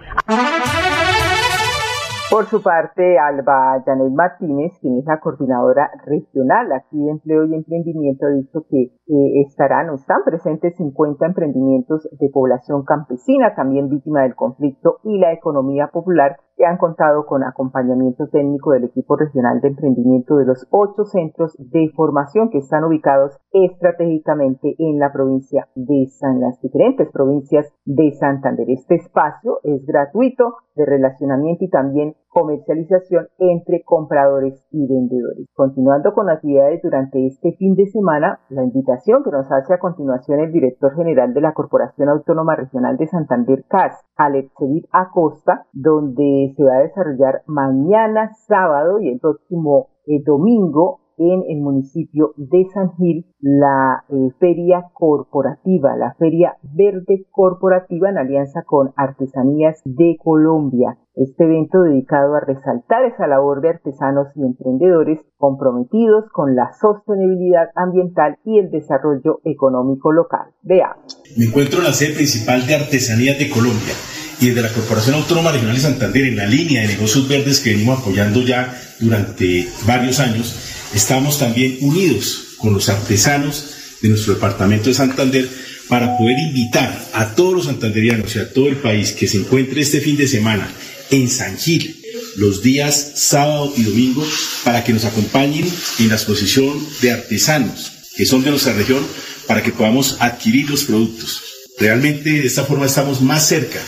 Por 2.34 2.46
su 2.46 2.64
parte, 2.64 3.20
Alba 3.20 3.80
Janet 3.86 4.12
Martínez, 4.12 4.72
quien 4.82 4.98
es 4.98 5.06
la 5.06 5.20
coordinadora 5.20 5.92
regional 6.04 6.72
aquí 6.72 6.98
de 6.98 7.12
Empleo 7.12 7.46
y 7.46 7.54
Emprendimiento, 7.54 8.26
ha 8.26 8.32
dicho 8.32 8.66
que 8.68 8.86
eh, 8.86 9.42
estarán 9.46 9.92
o 9.92 9.94
están 9.94 10.24
presentes 10.26 10.76
50 10.78 11.28
emprendimientos 11.28 12.10
de 12.20 12.30
población 12.34 12.86
campesina, 12.86 13.54
también 13.54 13.88
víctima 13.88 14.24
del 14.24 14.34
conflicto 14.34 14.98
y 15.04 15.20
la 15.20 15.32
economía 15.32 15.90
popular, 15.94 16.38
que 16.58 16.66
han 16.66 16.78
contado 16.78 17.26
con 17.28 17.44
acompañamiento 17.44 18.28
técnico 18.28 18.72
del 18.72 18.86
equipo 18.86 19.16
regional 19.16 19.62
de 19.62 19.68
emprendimiento 19.70 20.38
de 20.38 20.46
los 20.46 20.68
ocho 20.72 21.06
centros 21.06 21.56
de 21.60 21.92
formación 21.96 22.50
que 22.50 22.60
están 22.60 22.84
ubicados 22.84 23.38
estratégicamente 23.52 24.76
en 24.80 24.98
la 24.98 25.12
provincia 25.12 25.68
de 25.76 26.08
San, 26.08 26.40
las 26.40 26.60
diferentes 26.62 27.12
provincias 27.12 27.72
de 27.86 28.12
Santander. 28.14 28.68
Este 28.70 28.96
espacio 28.96 29.60
es 29.64 29.86
gratuito 29.86 30.56
de 30.76 30.86
relacionamiento 30.86 31.66
y 31.66 31.70
también 31.70 32.16
comercialización 32.34 33.28
entre 33.38 33.84
compradores 33.84 34.66
y 34.72 34.88
vendedores. 34.88 35.48
Continuando 35.54 36.14
con 36.14 36.30
actividades 36.30 36.82
durante 36.82 37.26
este 37.28 37.54
fin 37.54 37.76
de 37.76 37.86
semana, 37.86 38.40
la 38.50 38.64
invitación 38.64 39.24
que 39.24 39.32
nos 39.32 39.52
hace 39.52 39.74
a 39.74 39.80
continuación 39.80 40.40
el 40.40 40.52
director 40.52 40.96
general 40.96 41.34
de 41.34 41.42
la 41.42 41.54
Corporación 41.54 42.10
Autónoma 42.10 42.56
Regional 42.56 42.98
de 42.98 43.08
Santander, 43.08 43.64
CAS, 43.68 44.02
Alexevit 44.18 44.86
Acosta, 44.92 45.66
donde 45.72 46.54
se 46.58 46.64
va 46.64 46.78
a 46.78 46.82
desarrollar 46.82 47.44
mañana 47.46 48.32
sábado 48.48 49.00
y 49.00 49.10
el 49.10 49.20
próximo 49.20 49.88
eh, 50.06 50.22
domingo 50.26 51.03
en 51.18 51.44
el 51.50 51.62
municipio 51.62 52.34
de 52.38 52.66
San 52.74 52.96
Gil 52.98 53.26
la 53.40 54.04
eh, 54.10 54.30
feria 54.40 54.86
corporativa, 54.94 55.96
la 55.98 56.16
feria 56.18 56.58
verde 56.62 57.26
corporativa 57.32 58.10
en 58.10 58.18
alianza 58.18 58.64
con 58.64 58.94
Artesanías 58.96 59.82
de 59.86 60.16
Colombia. 60.24 60.98
Este 61.16 61.44
evento 61.44 61.84
dedicado 61.84 62.36
a 62.36 62.40
resaltar 62.40 63.06
esa 63.06 63.28
labor 63.28 63.62
de 63.62 63.70
artesanos 63.70 64.28
y 64.36 64.42
emprendedores 64.42 65.20
comprometidos 65.38 66.26
con 66.32 66.56
la 66.56 66.72
sostenibilidad 66.80 67.70
ambiental 67.76 68.40
y 68.46 68.58
el 68.58 68.72
desarrollo 68.72 69.40
económico 69.44 70.12
local. 70.12 70.48
Veamos. 70.64 71.22
Me 71.38 71.46
encuentro 71.46 71.80
en 71.80 71.86
la 71.86 71.94
sede 71.94 72.16
principal 72.16 72.66
de 72.66 72.76
Artesanías 72.76 73.38
de 73.38 73.50
Colombia 73.50 73.94
y 74.42 74.48
desde 74.48 74.62
la 74.62 74.74
Corporación 74.74 75.16
Autónoma 75.16 75.52
Regional 75.52 75.76
de 75.76 75.82
Santander 75.82 76.24
en 76.26 76.38
la 76.38 76.48
línea 76.48 76.82
de 76.82 76.88
negocios 76.88 77.28
verdes 77.30 77.60
que 77.60 77.72
venimos 77.72 78.00
apoyando 78.00 78.42
ya 78.42 78.74
durante 79.00 79.68
varios 79.86 80.20
años 80.20 80.73
Estamos 80.94 81.40
también 81.40 81.78
unidos 81.82 82.56
con 82.58 82.74
los 82.74 82.90
artesanos 82.90 83.66
de 84.02 84.10
nuestro 84.10 84.36
departamento 84.36 84.90
de 84.90 84.96
Santander 84.96 85.50
para 85.88 86.18
poder 86.18 86.38
invitar 86.40 87.10
a 87.14 87.36
todos 87.36 87.54
los 87.54 87.66
santanderianos 87.66 88.36
y 88.36 88.40
a 88.40 88.54
todo 88.54 88.68
el 88.68 88.78
país 88.78 89.12
que 89.12 89.28
se 89.28 89.38
encuentre 89.38 89.82
este 89.82 90.02
fin 90.02 90.18
de 90.18 90.28
semana 90.28 90.72
en 91.10 91.30
San 91.30 91.58
Gil, 91.58 92.02
los 92.38 92.62
días 92.62 93.14
sábado 93.16 93.74
y 93.76 93.84
domingo, 93.84 94.26
para 94.64 94.84
que 94.84 94.94
nos 94.94 95.06
acompañen 95.06 95.70
en 96.00 96.10
la 96.10 96.16
exposición 96.16 96.74
de 97.02 97.12
artesanos 97.12 97.94
que 98.16 98.26
son 98.26 98.44
de 98.44 98.52
nuestra 98.52 98.74
región, 98.74 99.06
para 99.48 99.64
que 99.64 99.72
podamos 99.72 100.18
adquirir 100.20 100.70
los 100.70 100.84
productos. 100.84 101.42
Realmente 101.80 102.30
de 102.30 102.46
esta 102.46 102.64
forma 102.64 102.86
estamos 102.86 103.22
más 103.22 103.48
cerca 103.48 103.82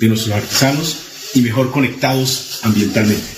de 0.00 0.08
nuestros 0.08 0.34
artesanos 0.34 0.96
y 1.34 1.40
mejor 1.40 1.70
conectados 1.70 2.58
ambientalmente. 2.62 3.37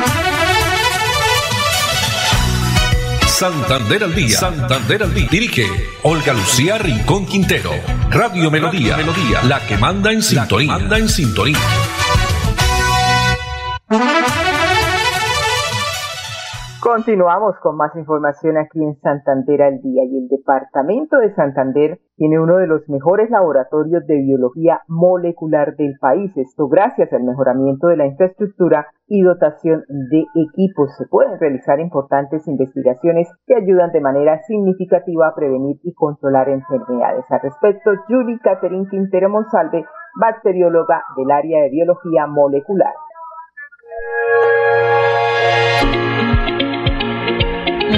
Santander 3.41 4.03
al 4.03 4.13
día. 4.13 4.37
Santander 4.37 5.01
al 5.01 5.15
día. 5.15 5.27
Dirige 5.31 5.65
Olga 6.03 6.31
Lucía 6.31 6.77
Rincón 6.77 7.25
Quintero. 7.25 7.71
Radio 8.11 8.51
Melodía. 8.51 8.97
Melodía. 8.97 9.41
La 9.41 9.59
que 9.65 9.79
manda 9.79 10.11
en 10.11 10.21
sintonía. 10.21 10.67
manda 10.73 10.99
en 10.99 11.09
sintonía. 11.09 11.57
Continuamos 16.93 17.55
con 17.61 17.77
más 17.77 17.95
información 17.95 18.57
aquí 18.57 18.83
en 18.83 18.99
Santander 18.99 19.61
al 19.61 19.79
día 19.79 20.03
y 20.03 20.17
el 20.17 20.27
departamento 20.27 21.19
de 21.19 21.33
Santander 21.33 22.01
tiene 22.17 22.37
uno 22.37 22.57
de 22.57 22.67
los 22.67 22.81
mejores 22.89 23.29
laboratorios 23.29 24.05
de 24.07 24.17
biología 24.17 24.81
molecular 24.89 25.77
del 25.77 25.93
país. 26.01 26.35
Esto 26.35 26.67
gracias 26.67 27.13
al 27.13 27.23
mejoramiento 27.23 27.87
de 27.87 27.95
la 27.95 28.07
infraestructura 28.07 28.87
y 29.07 29.21
dotación 29.21 29.85
de 29.87 30.25
equipos. 30.35 30.93
Se 30.97 31.05
pueden 31.07 31.39
realizar 31.39 31.79
importantes 31.79 32.45
investigaciones 32.49 33.29
que 33.47 33.55
ayudan 33.55 33.93
de 33.93 34.01
manera 34.01 34.41
significativa 34.41 35.29
a 35.29 35.33
prevenir 35.33 35.77
y 35.83 35.93
controlar 35.93 36.49
enfermedades. 36.49 37.23
Al 37.29 37.39
respecto, 37.39 37.91
Julie 38.09 38.37
Catherine 38.43 38.89
Quintero 38.89 39.29
Monsalve, 39.29 39.85
bacterióloga 40.19 41.05
del 41.15 41.31
área 41.31 41.61
de 41.63 41.69
biología 41.69 42.27
molecular. 42.27 42.91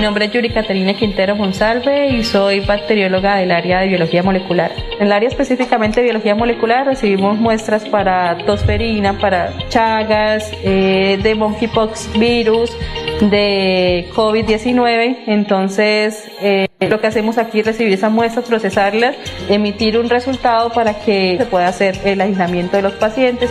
Nombre 0.03 0.25
es 0.25 0.33
Yuri 0.33 0.49
Caterina 0.49 0.93
Quintero 0.93 1.33
Monsalve 1.33 2.09
y 2.09 2.25
soy 2.25 2.59
bacterióloga 2.59 3.37
del 3.37 3.51
área 3.51 3.79
de 3.79 3.87
biología 3.87 4.21
molecular. 4.21 4.69
En 4.99 5.07
el 5.07 5.13
área 5.13 5.29
específicamente 5.29 6.01
de 6.01 6.03
biología 6.03 6.35
molecular 6.35 6.85
recibimos 6.85 7.37
muestras 7.37 7.85
para 7.85 8.37
tosferina, 8.45 9.17
para 9.17 9.53
chagas, 9.69 10.51
eh, 10.61 11.17
de 11.23 11.35
monkeypox 11.35 12.19
virus, 12.19 12.75
de 13.21 14.09
COVID-19. 14.13 15.19
Entonces, 15.27 16.29
eh, 16.41 16.67
lo 16.81 16.99
que 16.99 17.07
hacemos 17.07 17.37
aquí 17.37 17.61
es 17.61 17.65
recibir 17.65 17.93
esas 17.93 18.11
muestras, 18.11 18.45
procesarlas, 18.45 19.15
emitir 19.47 19.97
un 19.97 20.09
resultado 20.09 20.69
para 20.73 20.95
que 20.99 21.37
se 21.37 21.45
pueda 21.45 21.69
hacer 21.69 21.97
el 22.03 22.19
aislamiento 22.19 22.75
de 22.75 22.83
los 22.83 22.93
pacientes. 22.93 23.49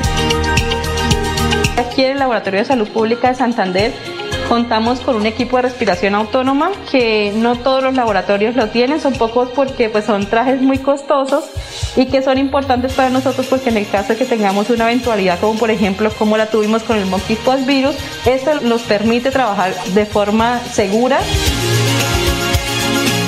Aquí 1.79 2.05
en 2.05 2.13
el 2.13 2.19
Laboratorio 2.19 2.61
de 2.61 2.67
Salud 2.67 2.89
Pública 2.89 3.29
de 3.29 3.37
Santander 3.37 3.93
contamos 4.53 5.01
con 5.01 5.17
un 5.17 5.25
equipo 5.25 5.57
de 5.57 5.63
respiración 5.63 6.15
autónoma 6.15 6.73
que 6.91 7.33
no 7.35 7.57
todos 7.57 7.83
los 7.83 7.95
laboratorios 7.95 8.55
lo 8.55 8.69
tienen, 8.69 9.01
son 9.01 9.15
pocos 9.15 9.49
porque 9.49 9.89
pues 9.89 10.05
son 10.05 10.27
trajes 10.27 10.61
muy 10.61 10.77
costosos 10.77 11.45
y 11.97 12.05
que 12.05 12.21
son 12.21 12.37
importantes 12.37 12.93
para 12.93 13.09
nosotros 13.09 13.47
porque 13.47 13.71
en 13.71 13.79
el 13.79 13.89
caso 13.89 14.13
de 14.13 14.19
que 14.19 14.27
tengamos 14.27 14.69
una 14.69 14.85
eventualidad 14.85 15.41
como 15.41 15.59
por 15.59 15.71
ejemplo 15.71 16.11
como 16.19 16.37
la 16.37 16.51
tuvimos 16.51 16.83
con 16.83 16.99
el 16.99 17.07
monkeypox 17.07 17.65
virus, 17.65 17.95
esto 18.27 18.61
nos 18.61 18.83
permite 18.83 19.31
trabajar 19.31 19.75
de 19.95 20.05
forma 20.05 20.59
segura. 20.59 21.21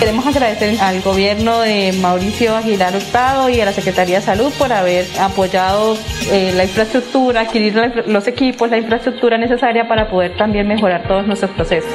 Queremos 0.04 0.26
agradecer 0.26 0.78
al 0.82 1.00
gobierno 1.00 1.60
de 1.60 1.94
Mauricio 2.02 2.54
Aguilar 2.54 2.94
Hurtado 2.94 3.48
y 3.48 3.58
a 3.62 3.64
la 3.64 3.72
Secretaría 3.72 4.16
de 4.16 4.20
Salud 4.20 4.52
por 4.58 4.70
haber 4.70 5.06
apoyado 5.18 5.96
eh, 6.30 6.52
la 6.54 6.64
infraestructura, 6.64 7.40
adquirir 7.40 7.74
los 8.06 8.26
equipos, 8.26 8.68
la 8.68 8.76
infraestructura 8.76 9.38
necesaria 9.38 9.88
para 9.88 10.10
poder 10.10 10.36
también 10.36 10.68
mejorar 10.68 11.08
todos 11.08 11.26
nuestros 11.26 11.52
procesos. 11.52 11.90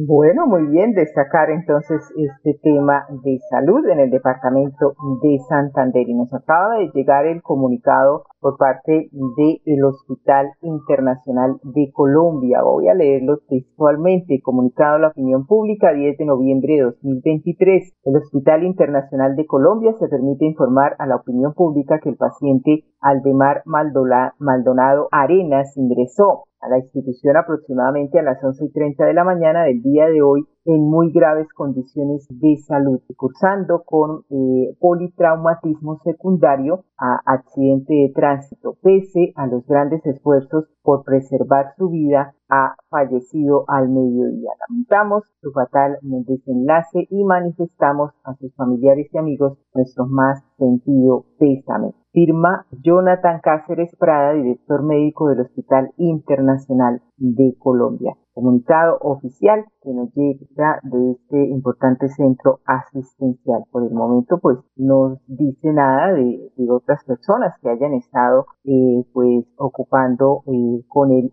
Bueno, 0.00 0.46
muy 0.46 0.64
bien, 0.68 0.92
destacar 0.92 1.50
entonces 1.50 2.00
este 2.16 2.56
tema 2.62 3.04
de 3.24 3.36
salud 3.50 3.84
en 3.88 3.98
el 3.98 4.10
departamento 4.10 4.94
de 5.20 5.38
Santander. 5.48 6.08
Y 6.08 6.14
nos 6.14 6.32
acaba 6.32 6.76
de 6.78 6.88
llegar 6.94 7.26
el 7.26 7.42
comunicado 7.42 8.22
por 8.38 8.56
parte 8.58 9.10
del 9.10 9.84
Hospital 9.84 10.52
Internacional 10.60 11.56
de 11.64 11.90
Colombia. 11.92 12.62
Voy 12.62 12.86
a 12.86 12.94
leerlo 12.94 13.38
textualmente. 13.48 14.40
Comunicado 14.40 14.94
a 14.94 15.00
la 15.00 15.08
opinión 15.08 15.46
pública 15.46 15.92
10 15.92 16.16
de 16.16 16.24
noviembre 16.26 16.74
de 16.74 16.82
2023. 16.82 17.92
El 18.04 18.16
Hospital 18.18 18.62
Internacional 18.62 19.34
de 19.34 19.46
Colombia 19.46 19.94
se 19.98 20.06
permite 20.06 20.44
informar 20.44 20.94
a 21.00 21.08
la 21.08 21.16
opinión 21.16 21.54
pública 21.54 21.98
que 21.98 22.10
el 22.10 22.16
paciente 22.16 22.84
Aldemar 23.00 23.62
Maldonado 23.64 25.08
Arenas 25.10 25.76
ingresó 25.76 26.44
a 26.60 26.68
la 26.68 26.78
institución 26.78 27.36
aproximadamente 27.36 28.18
a 28.18 28.22
las 28.22 28.42
11 28.42 28.64
y 28.64 28.72
30 28.72 29.04
de 29.04 29.14
la 29.14 29.24
mañana 29.24 29.64
del 29.64 29.82
día 29.82 30.06
de 30.06 30.22
hoy 30.22 30.46
en 30.64 30.82
muy 30.82 31.10
graves 31.12 31.48
condiciones 31.54 32.26
de 32.28 32.56
salud, 32.56 33.00
cursando 33.16 33.84
con 33.84 34.24
eh, 34.28 34.76
politraumatismo 34.78 35.98
secundario 36.04 36.84
a 36.98 37.20
accidente 37.24 37.94
de 37.94 38.12
tránsito. 38.14 38.76
Pese 38.82 39.32
a 39.36 39.46
los 39.46 39.66
grandes 39.66 40.04
esfuerzos 40.04 40.66
por 40.82 41.04
preservar 41.04 41.72
su 41.78 41.88
vida, 41.88 42.34
ha 42.50 42.74
fallecido 42.90 43.64
al 43.68 43.88
mediodía. 43.88 44.50
Lamentamos 44.68 45.24
su 45.40 45.52
fatal 45.52 45.98
desenlace 46.02 47.06
y 47.10 47.24
manifestamos 47.24 48.12
a 48.24 48.34
sus 48.34 48.54
familiares 48.54 49.08
y 49.12 49.18
amigos 49.18 49.58
nuestro 49.74 50.06
más 50.06 50.42
sentido 50.58 51.24
pésame. 51.38 51.94
Firma 52.12 52.66
Jonathan 52.82 53.40
Cáceres 53.42 53.94
Prada, 53.96 54.32
director 54.32 54.82
médico 54.82 55.28
del 55.28 55.40
Hospital 55.40 55.92
Internacional 55.96 57.02
de 57.16 57.54
Colombia. 57.58 58.16
Comunicado 58.32 58.98
oficial 59.00 59.64
que 59.82 59.92
nos 59.92 60.14
llega 60.14 60.80
de 60.84 61.12
este 61.12 61.48
importante 61.48 62.08
centro 62.08 62.60
asistencial. 62.64 63.64
Por 63.70 63.82
el 63.84 63.90
momento, 63.90 64.38
pues 64.38 64.58
no 64.76 65.18
dice 65.26 65.72
nada 65.72 66.12
de, 66.12 66.50
otras 66.70 67.04
personas 67.04 67.54
que 67.60 67.70
hayan 67.70 67.94
estado 67.94 68.46
eh, 68.64 69.04
pues 69.12 69.44
ocupando 69.56 70.42
eh, 70.46 70.84
con 70.88 71.10
el 71.10 71.32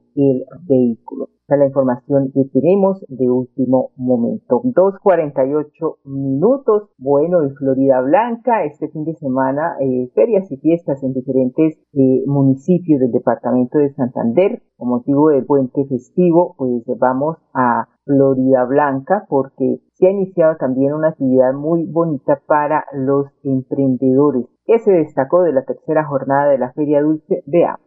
vehículo 0.68 1.30
la 1.48 1.68
información 1.68 2.32
que 2.34 2.46
tenemos 2.52 3.06
de 3.08 3.30
último 3.30 3.92
momento. 3.96 4.62
2.48 4.64 5.98
minutos. 6.06 6.90
Bueno, 6.98 7.44
en 7.44 7.54
Florida 7.54 8.02
Blanca, 8.02 8.64
este 8.64 8.90
fin 8.90 9.06
de 9.06 9.14
semana, 9.16 9.76
eh, 9.80 10.10
ferias 10.16 10.52
y 10.52 10.58
fiestas 10.58 11.04
en 11.04 11.14
diferentes 11.14 11.78
eh, 11.94 12.24
municipios 12.26 13.00
del 13.00 13.12
departamento 13.12 13.78
de 13.78 13.94
Santander. 13.94 14.64
Con 14.78 14.90
motivo 14.90 15.30
del 15.30 15.46
puente 15.46 15.86
festivo, 15.86 16.56
pues 16.58 16.84
vamos 17.00 17.38
a 17.54 17.88
Florida 18.06 18.66
Blanca 18.66 19.26
porque 19.30 19.80
se 19.94 20.08
ha 20.08 20.12
iniciado 20.12 20.58
también 20.58 20.94
una 20.94 21.10
actividad 21.10 21.54
muy 21.54 21.86
bonita 21.86 22.42
para 22.46 22.86
los 22.94 23.28
emprendedores 23.44 24.46
que 24.66 24.80
se 24.80 24.92
destacó 24.92 25.44
de 25.44 25.54
la 25.54 25.64
tercera 25.64 26.06
jornada 26.06 26.50
de 26.50 26.58
la 26.58 26.74
Feria 26.74 27.02
Dulce 27.02 27.44
de 27.46 27.66
Agua. 27.66 27.86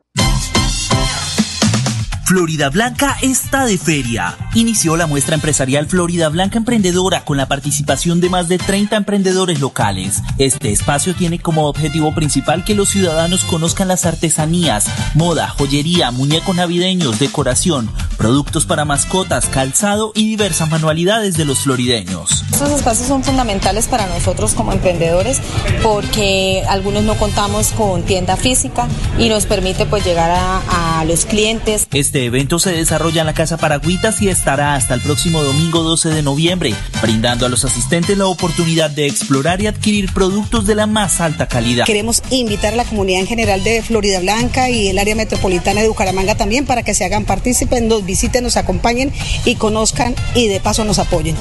Florida 2.29 2.69
Blanca 2.69 3.17
está 3.23 3.65
de 3.65 3.79
feria. 3.79 4.37
Inició 4.53 4.99
la 4.99 5.07
muestra 5.07 5.35
empresarial 5.35 5.87
Florida 5.87 6.29
Blanca 6.29 6.59
Emprendedora 6.59 7.25
con 7.25 7.39
la 7.39 7.49
participación 7.49 8.21
de 8.21 8.29
más 8.29 8.49
de 8.51 8.59
30 8.59 8.97
emprendedores 8.97 9.61
locales. 9.61 10.21
Este 10.37 10.71
espacio 10.71 11.15
tiene 11.15 11.39
como 11.39 11.67
objetivo 11.67 12.15
principal 12.15 12.67
que 12.67 12.75
los 12.75 12.91
ciudadanos 12.91 13.45
conozcan 13.45 13.89
las 13.89 14.05
artesanías, 14.05 14.89
moda, 15.15 15.49
joyería, 15.49 16.11
muñecos 16.11 16.55
navideños, 16.55 17.19
decoración, 17.19 17.91
productos 18.19 18.67
para 18.67 18.85
mascotas, 18.85 19.47
calzado 19.47 20.13
y 20.15 20.29
diversas 20.29 20.69
manualidades 20.69 21.35
de 21.39 21.47
los 21.47 21.61
florideños. 21.61 22.45
Estos 22.53 22.73
espacios 22.73 23.09
son 23.09 23.25
fundamentales 23.25 23.87
para 23.87 24.07
nosotros 24.07 24.53
como 24.53 24.75
emprendedores 24.75 25.41
porque 25.83 26.63
algunos 26.69 27.05
no 27.05 27.15
contamos 27.15 27.69
con 27.69 28.03
tienda 28.03 28.37
física 28.37 28.87
y 29.19 29.31
nos 29.31 29.47
permite 29.47 29.87
pues 29.87 30.05
llegar 30.05 30.31
a, 30.31 30.99
a 31.01 31.05
los 31.07 31.25
clientes. 31.25 31.87
Este 31.93 32.18
este 32.19 32.27
evento 32.27 32.59
se 32.59 32.73
desarrolla 32.73 33.21
en 33.21 33.29
la 33.29 33.33
Casa 33.33 33.59
Paragüitas 33.59 34.21
y 34.23 34.29
estará 34.29 34.75
hasta 34.75 34.93
el 34.95 35.01
próximo 35.01 35.41
domingo 35.41 35.85
12 35.85 36.09
de 36.09 36.23
noviembre, 36.25 36.75
brindando 37.01 37.47
a 37.47 37.49
los 37.49 37.65
asistentes 37.65 38.19
la 38.19 38.27
oportunidad 38.27 38.91
de 38.91 39.07
explorar 39.07 39.61
y 39.61 39.69
adquirir 39.69 40.13
productos 40.13 40.67
de 40.67 40.75
la 40.75 40.89
más 40.89 41.21
alta 41.21 41.47
calidad. 41.47 41.87
Queremos 41.87 42.25
invitar 42.31 42.73
a 42.73 42.77
la 42.77 42.85
comunidad 42.85 43.21
en 43.21 43.29
general 43.29 43.63
de 43.63 43.83
Florida 43.83 44.19
Blanca 44.19 44.69
y 44.69 44.89
el 44.89 44.99
área 44.99 45.15
metropolitana 45.15 45.81
de 45.81 45.87
Bucaramanga 45.87 46.35
también 46.35 46.67
para 46.67 46.83
que 46.83 46.93
se 46.93 47.05
hagan 47.05 47.25
partícipes, 47.25 47.83
nos 47.83 48.05
visiten, 48.05 48.43
nos 48.43 48.57
acompañen 48.57 49.13
y 49.45 49.55
conozcan 49.55 50.17
y 50.35 50.49
de 50.49 50.59
paso 50.59 50.85
nos 50.85 50.99
apoyen. 50.99 51.37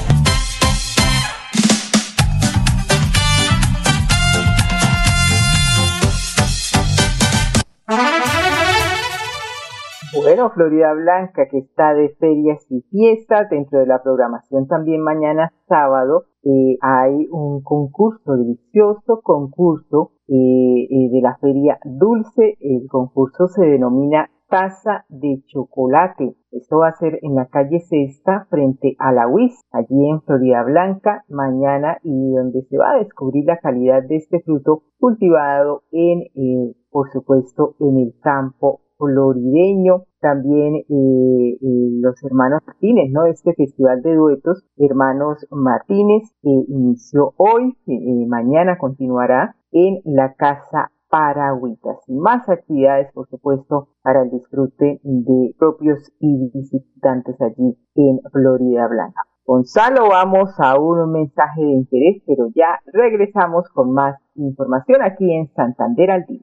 Bueno, 10.28 10.50
Florida 10.50 10.92
Blanca 10.92 11.48
que 11.50 11.56
está 11.56 11.94
de 11.94 12.10
ferias 12.20 12.66
y 12.68 12.82
fiestas, 12.90 13.48
dentro 13.48 13.78
de 13.78 13.86
la 13.86 14.02
programación 14.02 14.66
también 14.66 15.00
mañana 15.00 15.54
sábado 15.66 16.24
eh, 16.42 16.76
hay 16.82 17.26
un 17.30 17.62
concurso, 17.62 18.36
delicioso 18.36 19.22
concurso 19.22 20.12
eh, 20.28 20.34
eh, 20.34 21.08
de 21.10 21.20
la 21.22 21.38
feria 21.38 21.78
dulce. 21.82 22.58
El 22.60 22.86
concurso 22.90 23.48
se 23.48 23.64
denomina 23.64 24.28
Taza 24.50 25.06
de 25.08 25.42
Chocolate. 25.46 26.36
Esto 26.52 26.80
va 26.80 26.88
a 26.88 26.98
ser 26.98 27.20
en 27.22 27.34
la 27.34 27.46
calle 27.46 27.80
Sexta 27.80 28.46
frente 28.50 28.96
a 28.98 29.12
la 29.12 29.28
UIS, 29.28 29.58
allí 29.72 30.10
en 30.10 30.20
Florida 30.20 30.62
Blanca, 30.62 31.24
mañana 31.30 32.00
y 32.02 32.34
donde 32.34 32.64
se 32.68 32.76
va 32.76 32.90
a 32.90 32.98
descubrir 32.98 33.46
la 33.46 33.60
calidad 33.60 34.02
de 34.02 34.16
este 34.16 34.40
fruto 34.40 34.82
cultivado 34.98 35.84
en, 35.90 36.74
por 36.90 37.10
supuesto, 37.12 37.76
en 37.80 37.96
el 37.96 38.12
campo 38.20 38.82
florideño, 38.98 40.04
también 40.20 40.76
eh, 40.76 40.84
eh, 40.88 41.88
los 42.00 42.22
hermanos 42.24 42.60
Martínez, 42.66 43.10
¿no? 43.12 43.24
Este 43.26 43.54
festival 43.54 44.02
de 44.02 44.14
duetos, 44.14 44.64
hermanos 44.76 45.46
Martínez, 45.50 46.22
que 46.42 46.50
inició 46.68 47.34
hoy, 47.36 47.76
eh, 47.86 48.26
mañana 48.26 48.78
continuará 48.78 49.56
en 49.72 50.00
la 50.04 50.34
Casa 50.34 50.90
Paragüitas 51.08 51.96
y 52.06 52.14
más 52.14 52.48
actividades, 52.48 53.10
por 53.12 53.28
supuesto, 53.28 53.88
para 54.02 54.22
el 54.22 54.30
disfrute 54.30 55.00
de 55.02 55.54
propios 55.58 56.12
y 56.20 56.50
visitantes 56.52 57.40
allí 57.40 57.78
en 57.94 58.20
Florida 58.30 58.88
Blanca. 58.88 59.22
Gonzalo, 59.46 60.10
vamos 60.10 60.50
a 60.58 60.78
un 60.78 61.10
mensaje 61.10 61.62
de 61.62 61.72
interés, 61.72 62.22
pero 62.26 62.48
ya 62.54 62.78
regresamos 62.92 63.66
con 63.72 63.94
más 63.94 64.16
información 64.34 65.00
aquí 65.02 65.32
en 65.32 65.48
Santander 65.54 66.10
al 66.10 66.26
día. 66.26 66.42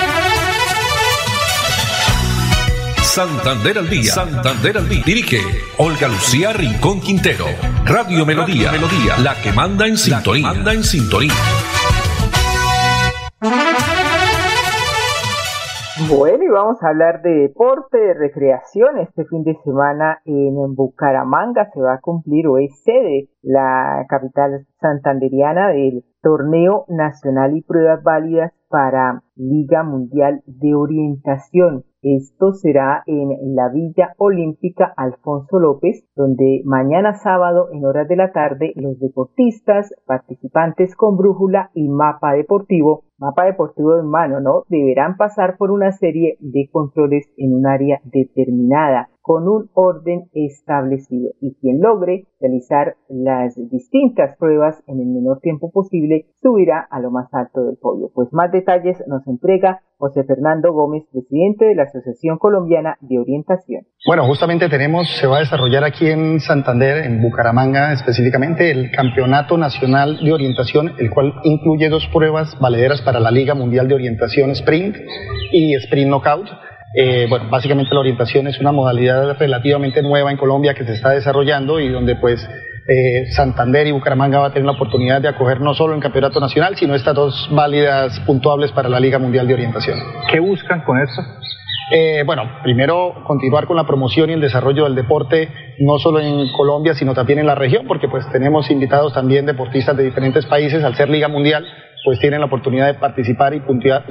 Santander 3.11 3.77
al 3.77 3.89
día. 3.89 4.03
Santander 4.03 4.77
al 4.77 4.87
día. 4.87 5.03
Dirige 5.05 5.39
Olga 5.77 6.07
Lucía 6.07 6.53
Rincón 6.53 7.01
Quintero. 7.01 7.43
Radio 7.83 8.25
Melodía. 8.25 8.71
Melodía. 8.71 9.19
La 9.21 9.35
que 9.43 9.51
manda 9.51 9.85
en 9.85 9.97
sintonía. 9.97 10.47
Manda 10.47 10.71
en 10.71 10.81
sintonía. 10.81 11.33
Bueno, 16.07 16.41
y 16.41 16.47
vamos 16.47 16.81
a 16.81 16.87
hablar 16.87 17.21
de 17.21 17.51
deporte, 17.51 17.97
de 17.97 18.13
recreación. 18.13 18.97
Este 18.99 19.25
fin 19.25 19.43
de 19.43 19.57
semana 19.65 20.21
en 20.23 20.55
Bucaramanga 20.73 21.69
se 21.73 21.81
va 21.81 21.95
a 21.95 21.99
cumplir 21.99 22.47
o 22.47 22.59
es 22.59 22.81
sede 22.81 23.27
la 23.41 24.05
capital 24.07 24.65
santanderiana 24.79 25.67
del 25.67 26.05
torneo 26.21 26.85
nacional 26.87 27.57
y 27.57 27.61
pruebas 27.61 28.01
válidas 28.03 28.53
para 28.69 29.21
Liga 29.35 29.83
Mundial 29.83 30.43
de 30.45 30.75
Orientación. 30.75 31.83
Esto 32.03 32.53
será 32.53 33.03
en 33.05 33.55
la 33.55 33.69
Villa 33.69 34.15
Olímpica 34.17 34.91
Alfonso 34.97 35.59
López, 35.59 36.03
donde 36.15 36.63
mañana 36.65 37.13
sábado 37.13 37.67
en 37.71 37.85
horas 37.85 38.07
de 38.07 38.15
la 38.15 38.31
tarde 38.31 38.73
los 38.75 38.99
deportistas, 38.99 39.93
participantes 40.07 40.95
con 40.95 41.15
brújula 41.15 41.69
y 41.75 41.87
mapa 41.89 42.33
deportivo, 42.33 43.03
mapa 43.19 43.45
deportivo 43.45 43.99
en 43.99 44.07
mano, 44.07 44.39
¿no? 44.39 44.63
Deberán 44.67 45.15
pasar 45.15 45.57
por 45.57 45.69
una 45.69 45.91
serie 45.91 46.37
de 46.39 46.69
controles 46.71 47.31
en 47.37 47.53
un 47.53 47.67
área 47.67 48.01
determinada 48.03 49.09
con 49.21 49.47
un 49.47 49.69
orden 49.73 50.29
establecido 50.33 51.31
y 51.39 51.53
quien 51.55 51.79
logre 51.79 52.25
realizar 52.39 52.95
las 53.07 53.55
distintas 53.69 54.35
pruebas 54.37 54.81
en 54.87 54.99
el 54.99 55.07
menor 55.07 55.39
tiempo 55.41 55.71
posible 55.71 56.25
subirá 56.41 56.87
a 56.89 56.99
lo 56.99 57.11
más 57.11 57.31
alto 57.33 57.63
del 57.63 57.77
podio. 57.77 58.09
Pues 58.13 58.33
más 58.33 58.51
detalles 58.51 58.97
nos 59.07 59.25
entrega 59.27 59.81
José 59.97 60.23
Fernando 60.23 60.73
Gómez, 60.73 61.03
presidente 61.11 61.65
de 61.65 61.75
la 61.75 61.83
Asociación 61.83 62.39
Colombiana 62.39 62.97
de 63.01 63.19
Orientación. 63.19 63.83
Bueno, 64.07 64.25
justamente 64.25 64.67
tenemos, 64.67 65.07
se 65.19 65.27
va 65.27 65.37
a 65.37 65.41
desarrollar 65.41 65.83
aquí 65.83 66.07
en 66.07 66.39
Santander, 66.39 67.05
en 67.05 67.21
Bucaramanga 67.21 67.93
específicamente, 67.93 68.71
el 68.71 68.89
Campeonato 68.89 69.57
Nacional 69.59 70.17
de 70.23 70.33
Orientación, 70.33 70.93
el 70.97 71.11
cual 71.11 71.35
incluye 71.43 71.89
dos 71.89 72.07
pruebas 72.11 72.57
valederas 72.59 73.01
para 73.03 73.19
la 73.19 73.29
Liga 73.29 73.53
Mundial 73.53 73.87
de 73.87 73.93
Orientación 73.93 74.49
Sprint 74.51 74.95
y 75.51 75.75
Sprint 75.75 76.09
Knockout 76.09 76.49
eh, 76.93 77.27
bueno, 77.29 77.49
básicamente 77.49 77.93
la 77.93 78.01
orientación 78.01 78.47
es 78.47 78.59
una 78.59 78.71
modalidad 78.71 79.37
relativamente 79.37 80.01
nueva 80.01 80.31
en 80.31 80.37
Colombia 80.37 80.73
que 80.73 80.83
se 80.83 80.93
está 80.93 81.11
desarrollando 81.11 81.79
y 81.79 81.89
donde 81.89 82.15
pues 82.15 82.45
eh, 82.87 83.31
Santander 83.31 83.87
y 83.87 83.91
Bucaramanga 83.91 84.39
va 84.39 84.47
a 84.47 84.53
tener 84.53 84.65
la 84.65 84.73
oportunidad 84.73 85.21
de 85.21 85.29
acoger 85.29 85.61
no 85.61 85.73
solo 85.73 85.93
el 85.93 86.01
campeonato 86.01 86.39
nacional, 86.39 86.75
sino 86.75 86.95
estas 86.95 87.15
dos 87.15 87.49
válidas 87.51 88.19
puntuables 88.21 88.71
para 88.71 88.89
la 88.89 88.99
Liga 88.99 89.19
Mundial 89.19 89.47
de 89.47 89.53
Orientación. 89.53 89.97
¿Qué 90.29 90.39
buscan 90.39 90.81
con 90.81 90.99
esto? 91.01 91.21
Eh, 91.93 92.23
bueno, 92.25 92.43
primero 92.63 93.23
continuar 93.25 93.67
con 93.67 93.75
la 93.75 93.85
promoción 93.85 94.29
y 94.29 94.33
el 94.33 94.41
desarrollo 94.41 94.85
del 94.85 94.95
deporte, 94.95 95.49
no 95.79 95.99
solo 95.99 96.19
en 96.19 96.49
Colombia, 96.53 96.93
sino 96.93 97.13
también 97.13 97.39
en 97.39 97.47
la 97.47 97.55
región, 97.55 97.85
porque 97.85 98.07
pues 98.07 98.25
tenemos 98.31 98.71
invitados 98.71 99.13
también 99.13 99.45
deportistas 99.45 99.95
de 99.97 100.03
diferentes 100.03 100.45
países 100.45 100.83
al 100.83 100.95
ser 100.95 101.09
Liga 101.09 101.27
Mundial 101.27 101.65
pues 102.03 102.19
tienen 102.19 102.39
la 102.39 102.47
oportunidad 102.47 102.87
de 102.87 102.95
participar 102.95 103.53
y 103.53 103.59
puntuar, 103.59 104.03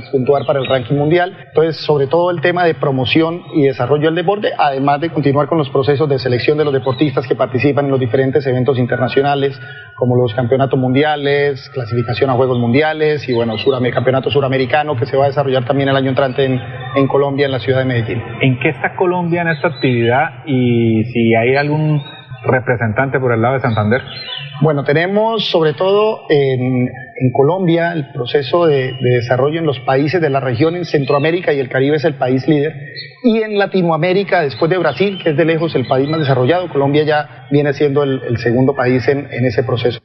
para 0.46 0.60
el 0.60 0.66
ranking 0.66 0.94
mundial. 0.94 1.36
Entonces, 1.48 1.76
sobre 1.84 2.06
todo 2.06 2.30
el 2.30 2.40
tema 2.40 2.64
de 2.64 2.74
promoción 2.74 3.42
y 3.54 3.62
desarrollo 3.62 4.06
del 4.06 4.14
deporte, 4.14 4.50
además 4.56 5.00
de 5.00 5.10
continuar 5.10 5.48
con 5.48 5.58
los 5.58 5.70
procesos 5.70 6.08
de 6.08 6.18
selección 6.18 6.58
de 6.58 6.64
los 6.64 6.72
deportistas 6.72 7.26
que 7.26 7.34
participan 7.34 7.86
en 7.86 7.90
los 7.90 8.00
diferentes 8.00 8.46
eventos 8.46 8.78
internacionales, 8.78 9.60
como 9.96 10.16
los 10.16 10.34
campeonatos 10.34 10.78
mundiales, 10.78 11.68
clasificación 11.74 12.30
a 12.30 12.34
Juegos 12.34 12.58
Mundiales 12.58 13.28
y, 13.28 13.34
bueno, 13.34 13.56
campeonato 13.92 14.30
suramericano 14.30 14.96
que 14.96 15.06
se 15.06 15.16
va 15.16 15.24
a 15.24 15.28
desarrollar 15.28 15.64
también 15.64 15.88
el 15.88 15.96
año 15.96 16.10
entrante 16.10 16.44
en, 16.44 16.60
en 16.94 17.06
Colombia, 17.08 17.46
en 17.46 17.52
la 17.52 17.58
ciudad 17.58 17.80
de 17.80 17.84
Medellín. 17.84 18.22
¿En 18.40 18.58
qué 18.60 18.70
está 18.70 18.96
Colombia 18.96 19.42
en 19.42 19.48
esta 19.48 19.68
actividad 19.68 20.44
y 20.46 21.04
si 21.04 21.34
hay 21.34 21.56
algún 21.56 22.02
representante 22.44 23.18
por 23.18 23.32
el 23.32 23.42
lado 23.42 23.54
de 23.54 23.60
Santander? 23.60 24.02
Bueno, 24.62 24.84
tenemos 24.84 25.48
sobre 25.48 25.72
todo 25.72 26.26
en, 26.28 26.88
Colombia 27.32 27.92
el 27.92 28.12
proceso 28.12 28.66
de, 28.66 28.94
desarrollo 29.00 29.58
en 29.58 29.66
los 29.66 29.78
países 29.80 30.20
de 30.20 30.30
la 30.30 30.40
región, 30.40 30.74
en 30.74 30.84
Centroamérica 30.84 31.52
y 31.52 31.60
el 31.60 31.68
Caribe 31.68 31.96
es 31.96 32.04
el 32.04 32.14
país 32.14 32.46
líder. 32.46 32.74
Y 33.22 33.42
en 33.42 33.58
Latinoamérica, 33.58 34.42
después 34.42 34.70
de 34.70 34.78
Brasil, 34.78 35.18
que 35.22 35.30
es 35.30 35.36
de 35.36 35.44
lejos 35.44 35.74
el 35.74 35.86
país 35.86 36.08
más 36.08 36.20
desarrollado, 36.20 36.68
Colombia 36.68 37.04
ya 37.04 37.46
viene 37.50 37.72
siendo 37.72 38.02
el, 38.02 38.38
segundo 38.38 38.74
país 38.74 39.06
en 39.08 39.44
ese 39.44 39.62
proceso. 39.62 40.00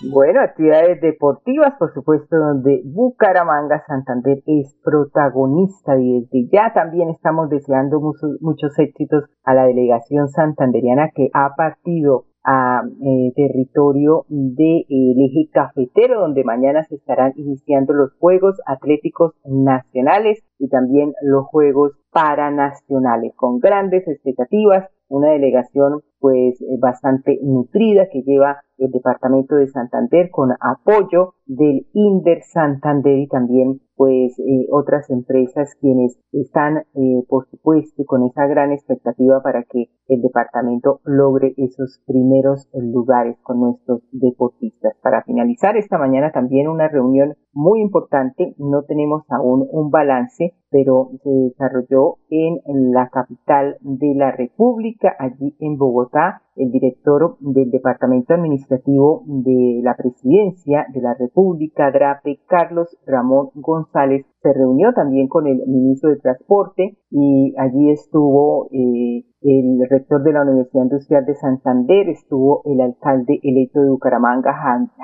Bueno, 0.00 0.40
actividades 0.40 1.00
deportivas, 1.00 1.74
por 1.76 1.92
supuesto, 1.92 2.36
donde 2.36 2.82
Bucaramanga 2.84 3.82
Santander 3.84 4.44
es 4.46 4.76
protagonista 4.84 5.98
y 5.98 6.20
desde 6.20 6.48
ya 6.52 6.72
también 6.72 7.10
estamos 7.10 7.48
deseando 7.50 8.00
muchos, 8.40 8.78
éxitos 8.78 9.24
a 9.42 9.54
la 9.54 9.66
delegación 9.66 10.28
santanderiana 10.28 11.10
que 11.12 11.30
ha 11.34 11.50
partido 11.56 12.26
a 12.44 12.82
eh, 12.84 13.32
territorio 13.34 14.24
del 14.28 14.84
eje 14.88 15.50
cafetero, 15.52 16.20
donde 16.20 16.44
mañana 16.44 16.84
se 16.84 16.94
estarán 16.94 17.32
iniciando 17.34 17.92
los 17.92 18.14
Juegos 18.20 18.60
Atléticos 18.66 19.34
Nacionales 19.44 20.44
y 20.60 20.68
también 20.68 21.12
los 21.22 21.44
Juegos 21.46 21.98
Paranacionales, 22.12 23.32
con 23.34 23.58
grandes 23.58 24.06
expectativas, 24.06 24.88
una 25.08 25.30
delegación 25.30 26.02
pues 26.20 26.60
eh, 26.60 26.78
bastante 26.80 27.38
nutrida 27.42 28.08
que 28.10 28.22
lleva 28.22 28.62
el 28.78 28.90
departamento 28.90 29.56
de 29.56 29.66
Santander 29.68 30.30
con 30.30 30.52
apoyo 30.60 31.34
del 31.46 31.86
Inder 31.92 32.42
Santander 32.42 33.18
y 33.18 33.26
también 33.26 33.80
pues 33.96 34.38
eh, 34.38 34.68
otras 34.70 35.10
empresas 35.10 35.74
quienes 35.80 36.20
están 36.30 36.78
eh, 36.94 37.24
por 37.28 37.48
supuesto 37.48 38.04
con 38.06 38.24
esa 38.24 38.46
gran 38.46 38.72
expectativa 38.72 39.42
para 39.42 39.64
que 39.64 39.86
el 40.06 40.22
departamento 40.22 41.00
logre 41.04 41.54
esos 41.56 42.00
primeros 42.06 42.68
lugares 42.72 43.36
con 43.42 43.60
nuestros 43.60 44.02
deportistas. 44.12 44.94
Para 45.02 45.22
finalizar 45.24 45.76
esta 45.76 45.98
mañana 45.98 46.30
también 46.30 46.68
una 46.68 46.88
reunión 46.88 47.34
muy 47.52 47.80
importante, 47.80 48.54
no 48.58 48.84
tenemos 48.84 49.24
aún 49.28 49.66
un 49.70 49.90
balance, 49.90 50.54
pero 50.70 51.10
se 51.22 51.30
desarrolló 51.30 52.18
en 52.30 52.60
la 52.92 53.08
capital 53.08 53.76
de 53.80 54.14
la 54.14 54.30
República, 54.30 55.14
allí 55.18 55.56
en 55.58 55.76
Bogotá, 55.76 56.07
el 56.56 56.70
director 56.70 57.36
del 57.40 57.70
Departamento 57.70 58.34
Administrativo 58.34 59.22
de 59.26 59.80
la 59.82 59.94
Presidencia 59.96 60.86
de 60.92 61.00
la 61.00 61.14
República, 61.14 61.90
DRAPE, 61.90 62.40
Carlos 62.46 62.96
Ramón 63.06 63.50
González, 63.54 64.26
se 64.42 64.52
reunió 64.52 64.92
también 64.92 65.28
con 65.28 65.46
el 65.46 65.66
ministro 65.66 66.10
de 66.10 66.16
Transporte 66.16 66.96
y 67.10 67.54
allí 67.58 67.90
estuvo 67.90 68.68
eh, 68.72 69.24
el 69.40 69.86
rector 69.88 70.22
de 70.22 70.32
la 70.32 70.42
Universidad 70.42 70.84
Industrial 70.84 71.24
de 71.24 71.34
Santander, 71.34 72.08
estuvo 72.08 72.62
el 72.64 72.80
alcalde 72.80 73.38
electo 73.42 73.80
de 73.80 73.90
Bucaramanga, 73.90 74.52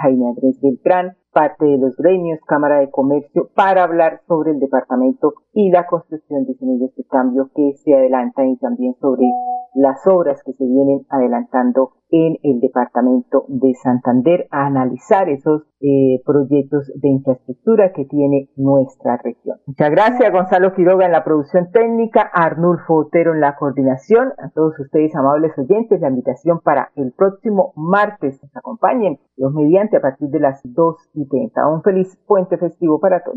Jaime 0.02 0.28
Andrés 0.28 0.58
Beltrán, 0.60 1.16
parte 1.32 1.66
de 1.66 1.78
los 1.78 1.96
gremios, 1.96 2.40
Cámara 2.46 2.78
de 2.78 2.90
Comercio, 2.90 3.50
para 3.54 3.82
hablar 3.82 4.20
sobre 4.26 4.52
el 4.52 4.60
departamento 4.60 5.34
y 5.52 5.70
la 5.70 5.86
construcción 5.86 6.46
de 6.46 6.54
semillas 6.54 6.94
de 6.96 7.04
cambio 7.04 7.50
que 7.54 7.74
se 7.84 7.94
adelantan 7.94 8.48
y 8.48 8.56
también 8.56 8.94
sobre 9.00 9.26
las 9.74 10.06
obras 10.06 10.40
que 10.44 10.52
se 10.52 10.64
vienen 10.64 11.04
adelantando 11.10 11.90
en 12.10 12.38
el 12.44 12.60
departamento 12.60 13.44
de 13.48 13.74
Santander 13.82 14.46
a 14.52 14.66
analizar 14.66 15.28
esos 15.28 15.62
eh, 15.80 16.22
proyectos 16.24 16.86
de 16.94 17.08
infraestructura 17.08 17.92
que 17.92 18.04
tiene 18.04 18.50
nuestra 18.56 19.16
región. 19.16 19.58
Muchas 19.66 19.90
gracias 19.90 20.32
Gonzalo 20.32 20.74
Quiroga 20.74 21.06
en 21.06 21.12
la 21.12 21.24
producción 21.24 21.72
técnica, 21.72 22.30
Arnulfo 22.32 22.94
Otero 22.94 23.34
en 23.34 23.40
la 23.40 23.56
coordinación, 23.56 24.28
a 24.38 24.50
todos 24.50 24.78
ustedes 24.78 25.14
amables 25.16 25.52
oyentes, 25.58 26.00
la 26.00 26.08
invitación 26.08 26.60
para 26.60 26.92
el 26.94 27.12
próximo 27.12 27.72
martes 27.74 28.40
nos 28.42 28.56
acompañen, 28.56 29.18
Dios 29.36 29.52
mediante 29.52 29.96
a 29.96 30.00
partir 30.00 30.28
de 30.28 30.38
las 30.38 30.60
2 30.62 30.96
y 31.14 31.26
30. 31.28 31.68
Un 31.68 31.82
feliz 31.82 32.16
puente 32.26 32.56
festivo 32.58 33.00
para 33.00 33.24
todos. 33.24 33.36